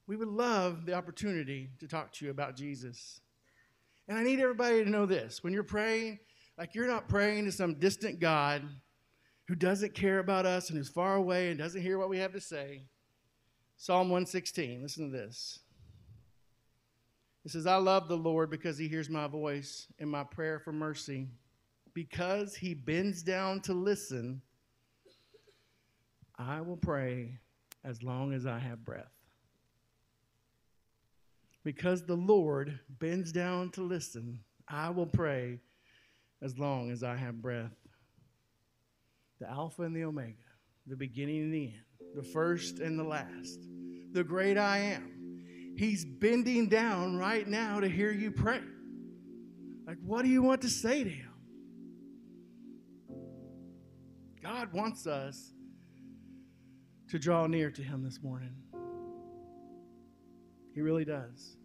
We 0.08 0.18
would 0.18 0.28
love 0.28 0.86
the 0.86 0.94
opportunity 0.94 1.70
to 1.80 1.88
talk 1.88 2.12
to 2.14 2.26
you 2.26 2.32
about 2.32 2.56
Jesus. 2.56 3.22
And 4.08 4.18
I 4.18 4.24
need 4.24 4.40
everybody 4.40 4.84
to 4.84 4.90
know 4.90 5.06
this 5.06 5.44
when 5.44 5.54
you're 5.54 5.64
praying, 5.64 6.20
like 6.58 6.76
you're 6.76 6.88
not 6.88 7.10
praying 7.10 7.46
to 7.46 7.52
some 7.52 7.76
distant 7.76 8.20
God 8.20 8.62
who 9.48 9.56
doesn't 9.56 9.94
care 9.94 10.20
about 10.20 10.46
us 10.46 10.70
and 10.70 10.80
is 10.80 10.90
far 10.90 11.16
away 11.16 11.50
and 11.50 11.58
doesn't 11.58 11.82
hear 11.82 11.98
what 11.98 12.10
we 12.10 12.18
have 12.20 12.34
to 12.34 12.42
say. 12.42 12.84
Psalm 13.78 14.10
116, 14.10 14.82
listen 14.82 15.12
to 15.12 15.18
this. 15.18 15.60
It 17.44 17.52
says, 17.52 17.68
I 17.68 17.76
love 17.76 18.08
the 18.08 18.18
Lord 18.18 18.50
because 18.50 18.78
he 18.78 18.88
hears 18.88 19.10
my 19.10 19.28
voice 19.28 19.88
and 20.00 20.10
my 20.10 20.24
prayer 20.24 20.60
for 20.60 20.72
mercy. 20.72 21.28
Because 21.94 22.56
he 22.56 22.74
bends 22.74 23.22
down 23.22 23.62
to 23.62 23.74
listen, 23.74 24.42
I 26.38 26.62
will 26.62 26.78
pray 26.78 27.38
as 27.84 28.02
long 28.02 28.34
as 28.34 28.46
I 28.46 28.58
have 28.60 28.84
breath. 28.84 29.15
Because 31.66 32.06
the 32.06 32.16
Lord 32.16 32.80
bends 33.00 33.32
down 33.32 33.72
to 33.72 33.82
listen, 33.82 34.40
I 34.70 34.92
will 34.92 35.08
pray 35.08 35.60
as 36.42 36.58
long 36.60 36.92
as 36.92 37.04
I 37.04 37.18
have 37.18 37.42
breath 37.42 37.74
the 39.42 39.50
Alpha 39.50 39.82
and 39.82 39.94
the 39.94 40.06
Omega, 40.06 40.38
the 40.88 40.96
beginning 40.96 41.42
and 41.42 41.54
the 41.54 41.66
end, 41.66 41.84
the 42.16 42.24
first 42.24 42.80
and 42.80 42.98
the 42.98 43.04
last, 43.04 43.60
the 44.14 44.24
great 44.24 44.58
I 44.58 44.78
am. 44.78 45.44
He's 45.78 46.06
bending 46.06 46.70
down 46.70 47.18
right 47.18 47.46
now 47.46 47.82
to 47.82 47.90
hear 47.90 48.14
you 48.14 48.32
pray. 48.32 48.62
Like, 49.86 49.98
what 50.02 50.24
do 50.24 50.30
you 50.30 50.42
want 50.42 50.62
to 50.62 50.70
say 50.70 51.04
to 51.04 51.10
him? 51.10 51.34
God 54.42 54.72
wants 54.72 55.06
us 55.06 55.52
to 57.10 57.20
draw 57.20 57.46
near 57.46 57.70
to 57.72 57.82
him 57.84 58.04
this 58.04 58.24
morning. 58.24 58.56
He 60.76 60.82
really 60.82 61.06
does. 61.06 61.56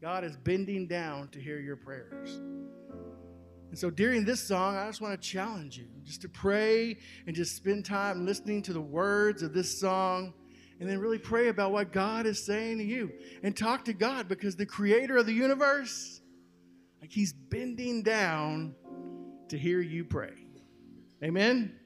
God 0.00 0.24
is 0.24 0.36
bending 0.36 0.88
down 0.88 1.28
to 1.28 1.38
hear 1.38 1.60
your 1.60 1.76
prayers. 1.76 2.40
And 3.68 3.78
so 3.78 3.90
during 3.90 4.24
this 4.24 4.40
song, 4.40 4.76
I 4.76 4.86
just 4.86 5.02
want 5.02 5.20
to 5.20 5.28
challenge 5.28 5.76
you 5.76 5.84
just 6.02 6.22
to 6.22 6.28
pray 6.28 6.96
and 7.26 7.36
just 7.36 7.54
spend 7.54 7.84
time 7.84 8.24
listening 8.24 8.62
to 8.62 8.72
the 8.72 8.80
words 8.80 9.42
of 9.42 9.52
this 9.52 9.78
song 9.78 10.32
and 10.80 10.88
then 10.88 10.98
really 10.98 11.18
pray 11.18 11.48
about 11.48 11.72
what 11.72 11.92
God 11.92 12.24
is 12.24 12.42
saying 12.44 12.78
to 12.78 12.84
you 12.84 13.12
and 13.42 13.54
talk 13.54 13.84
to 13.84 13.92
God 13.92 14.28
because 14.28 14.56
the 14.56 14.64
creator 14.64 15.18
of 15.18 15.26
the 15.26 15.32
universe, 15.32 16.22
like 17.02 17.12
he's 17.12 17.34
bending 17.34 18.02
down 18.02 18.74
to 19.48 19.58
hear 19.58 19.80
you 19.80 20.04
pray. 20.04 20.32
Amen. 21.22 21.77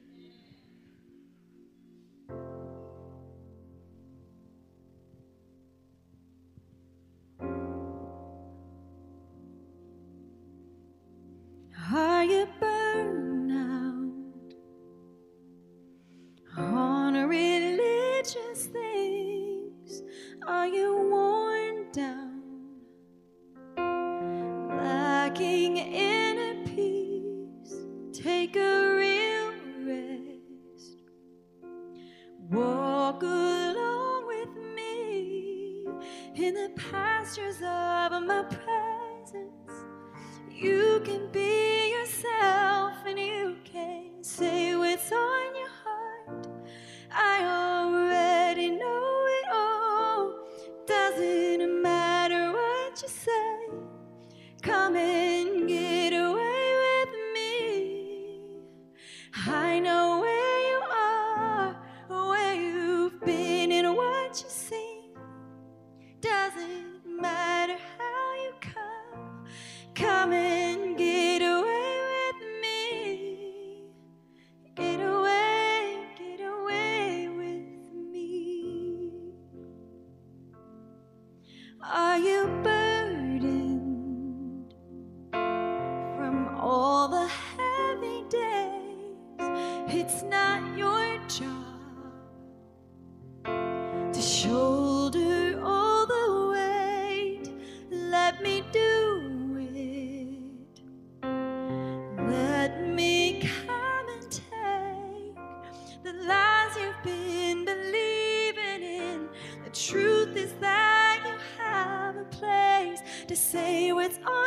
To 113.33 113.39
say 113.39 113.91
what's 113.91 114.19
on 114.27 114.42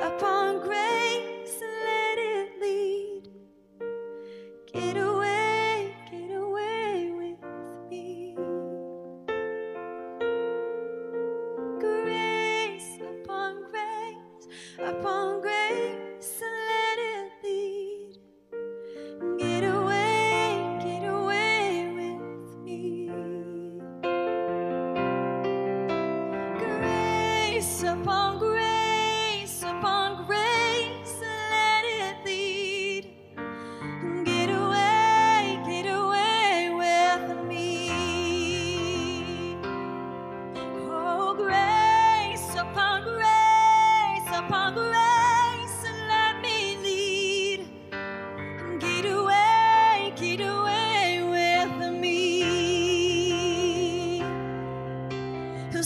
upon 0.00 0.39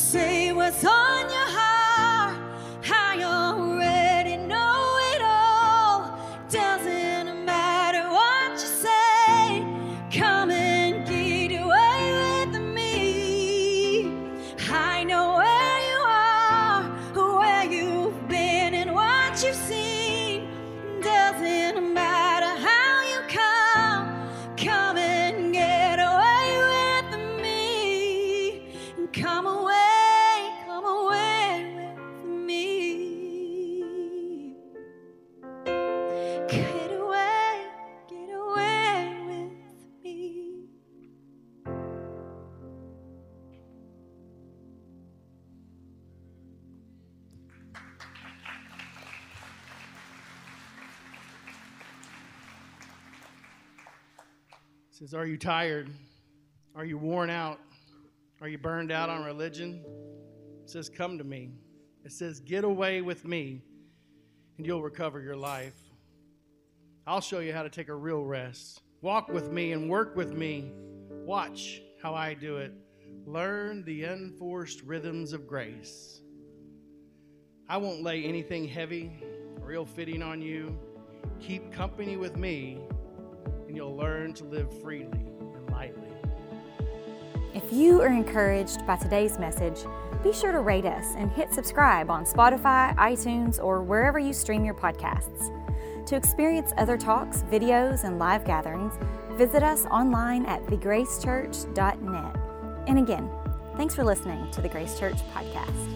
say 0.04 0.52
what's 0.52 0.84
on 0.84 1.33
says, 54.94 55.12
Are 55.12 55.26
you 55.26 55.36
tired? 55.36 55.90
Are 56.76 56.84
you 56.84 56.96
worn 56.96 57.28
out? 57.28 57.58
Are 58.40 58.46
you 58.46 58.58
burned 58.58 58.92
out 58.92 59.10
on 59.10 59.24
religion? 59.24 59.84
It 60.62 60.70
says, 60.70 60.88
Come 60.88 61.18
to 61.18 61.24
me. 61.24 61.50
It 62.04 62.12
says, 62.12 62.38
Get 62.38 62.62
away 62.62 63.00
with 63.00 63.24
me, 63.24 63.60
and 64.56 64.64
you'll 64.64 64.82
recover 64.82 65.20
your 65.20 65.34
life. 65.34 65.74
I'll 67.08 67.20
show 67.20 67.40
you 67.40 67.52
how 67.52 67.64
to 67.64 67.70
take 67.70 67.88
a 67.88 67.94
real 67.94 68.24
rest. 68.24 68.82
Walk 69.02 69.28
with 69.28 69.50
me 69.50 69.72
and 69.72 69.90
work 69.90 70.14
with 70.14 70.32
me. 70.32 70.70
Watch 71.10 71.82
how 72.00 72.14
I 72.14 72.34
do 72.34 72.58
it. 72.58 72.72
Learn 73.26 73.84
the 73.84 74.04
unforced 74.04 74.82
rhythms 74.82 75.32
of 75.32 75.48
grace. 75.48 76.20
I 77.68 77.78
won't 77.78 78.02
lay 78.02 78.24
anything 78.24 78.68
heavy 78.68 79.10
or 79.60 79.72
ill 79.72 79.86
fitting 79.86 80.22
on 80.22 80.40
you. 80.40 80.78
Keep 81.40 81.72
company 81.72 82.16
with 82.16 82.36
me, 82.36 82.78
and 83.74 83.78
you'll 83.78 83.96
learn 83.96 84.32
to 84.32 84.44
live 84.44 84.72
freely 84.80 85.08
and 85.10 85.70
lightly. 85.72 86.08
If 87.54 87.72
you 87.72 88.00
are 88.02 88.06
encouraged 88.06 88.86
by 88.86 88.94
today's 88.94 89.36
message, 89.36 89.80
be 90.22 90.32
sure 90.32 90.52
to 90.52 90.60
rate 90.60 90.84
us 90.84 91.14
and 91.16 91.28
hit 91.32 91.52
subscribe 91.52 92.08
on 92.08 92.24
Spotify, 92.24 92.94
iTunes, 92.94 93.60
or 93.60 93.82
wherever 93.82 94.20
you 94.20 94.32
stream 94.32 94.64
your 94.64 94.74
podcasts. 94.74 95.50
To 96.06 96.14
experience 96.14 96.72
other 96.76 96.96
talks, 96.96 97.42
videos, 97.50 98.04
and 98.04 98.20
live 98.20 98.44
gatherings, 98.44 98.94
visit 99.32 99.64
us 99.64 99.86
online 99.86 100.46
at 100.46 100.64
thegracechurch.net. 100.66 102.36
And 102.86 102.98
again, 103.00 103.28
thanks 103.76 103.96
for 103.96 104.04
listening 104.04 104.48
to 104.52 104.60
the 104.60 104.68
Grace 104.68 104.96
Church 105.00 105.18
podcast. 105.34 105.93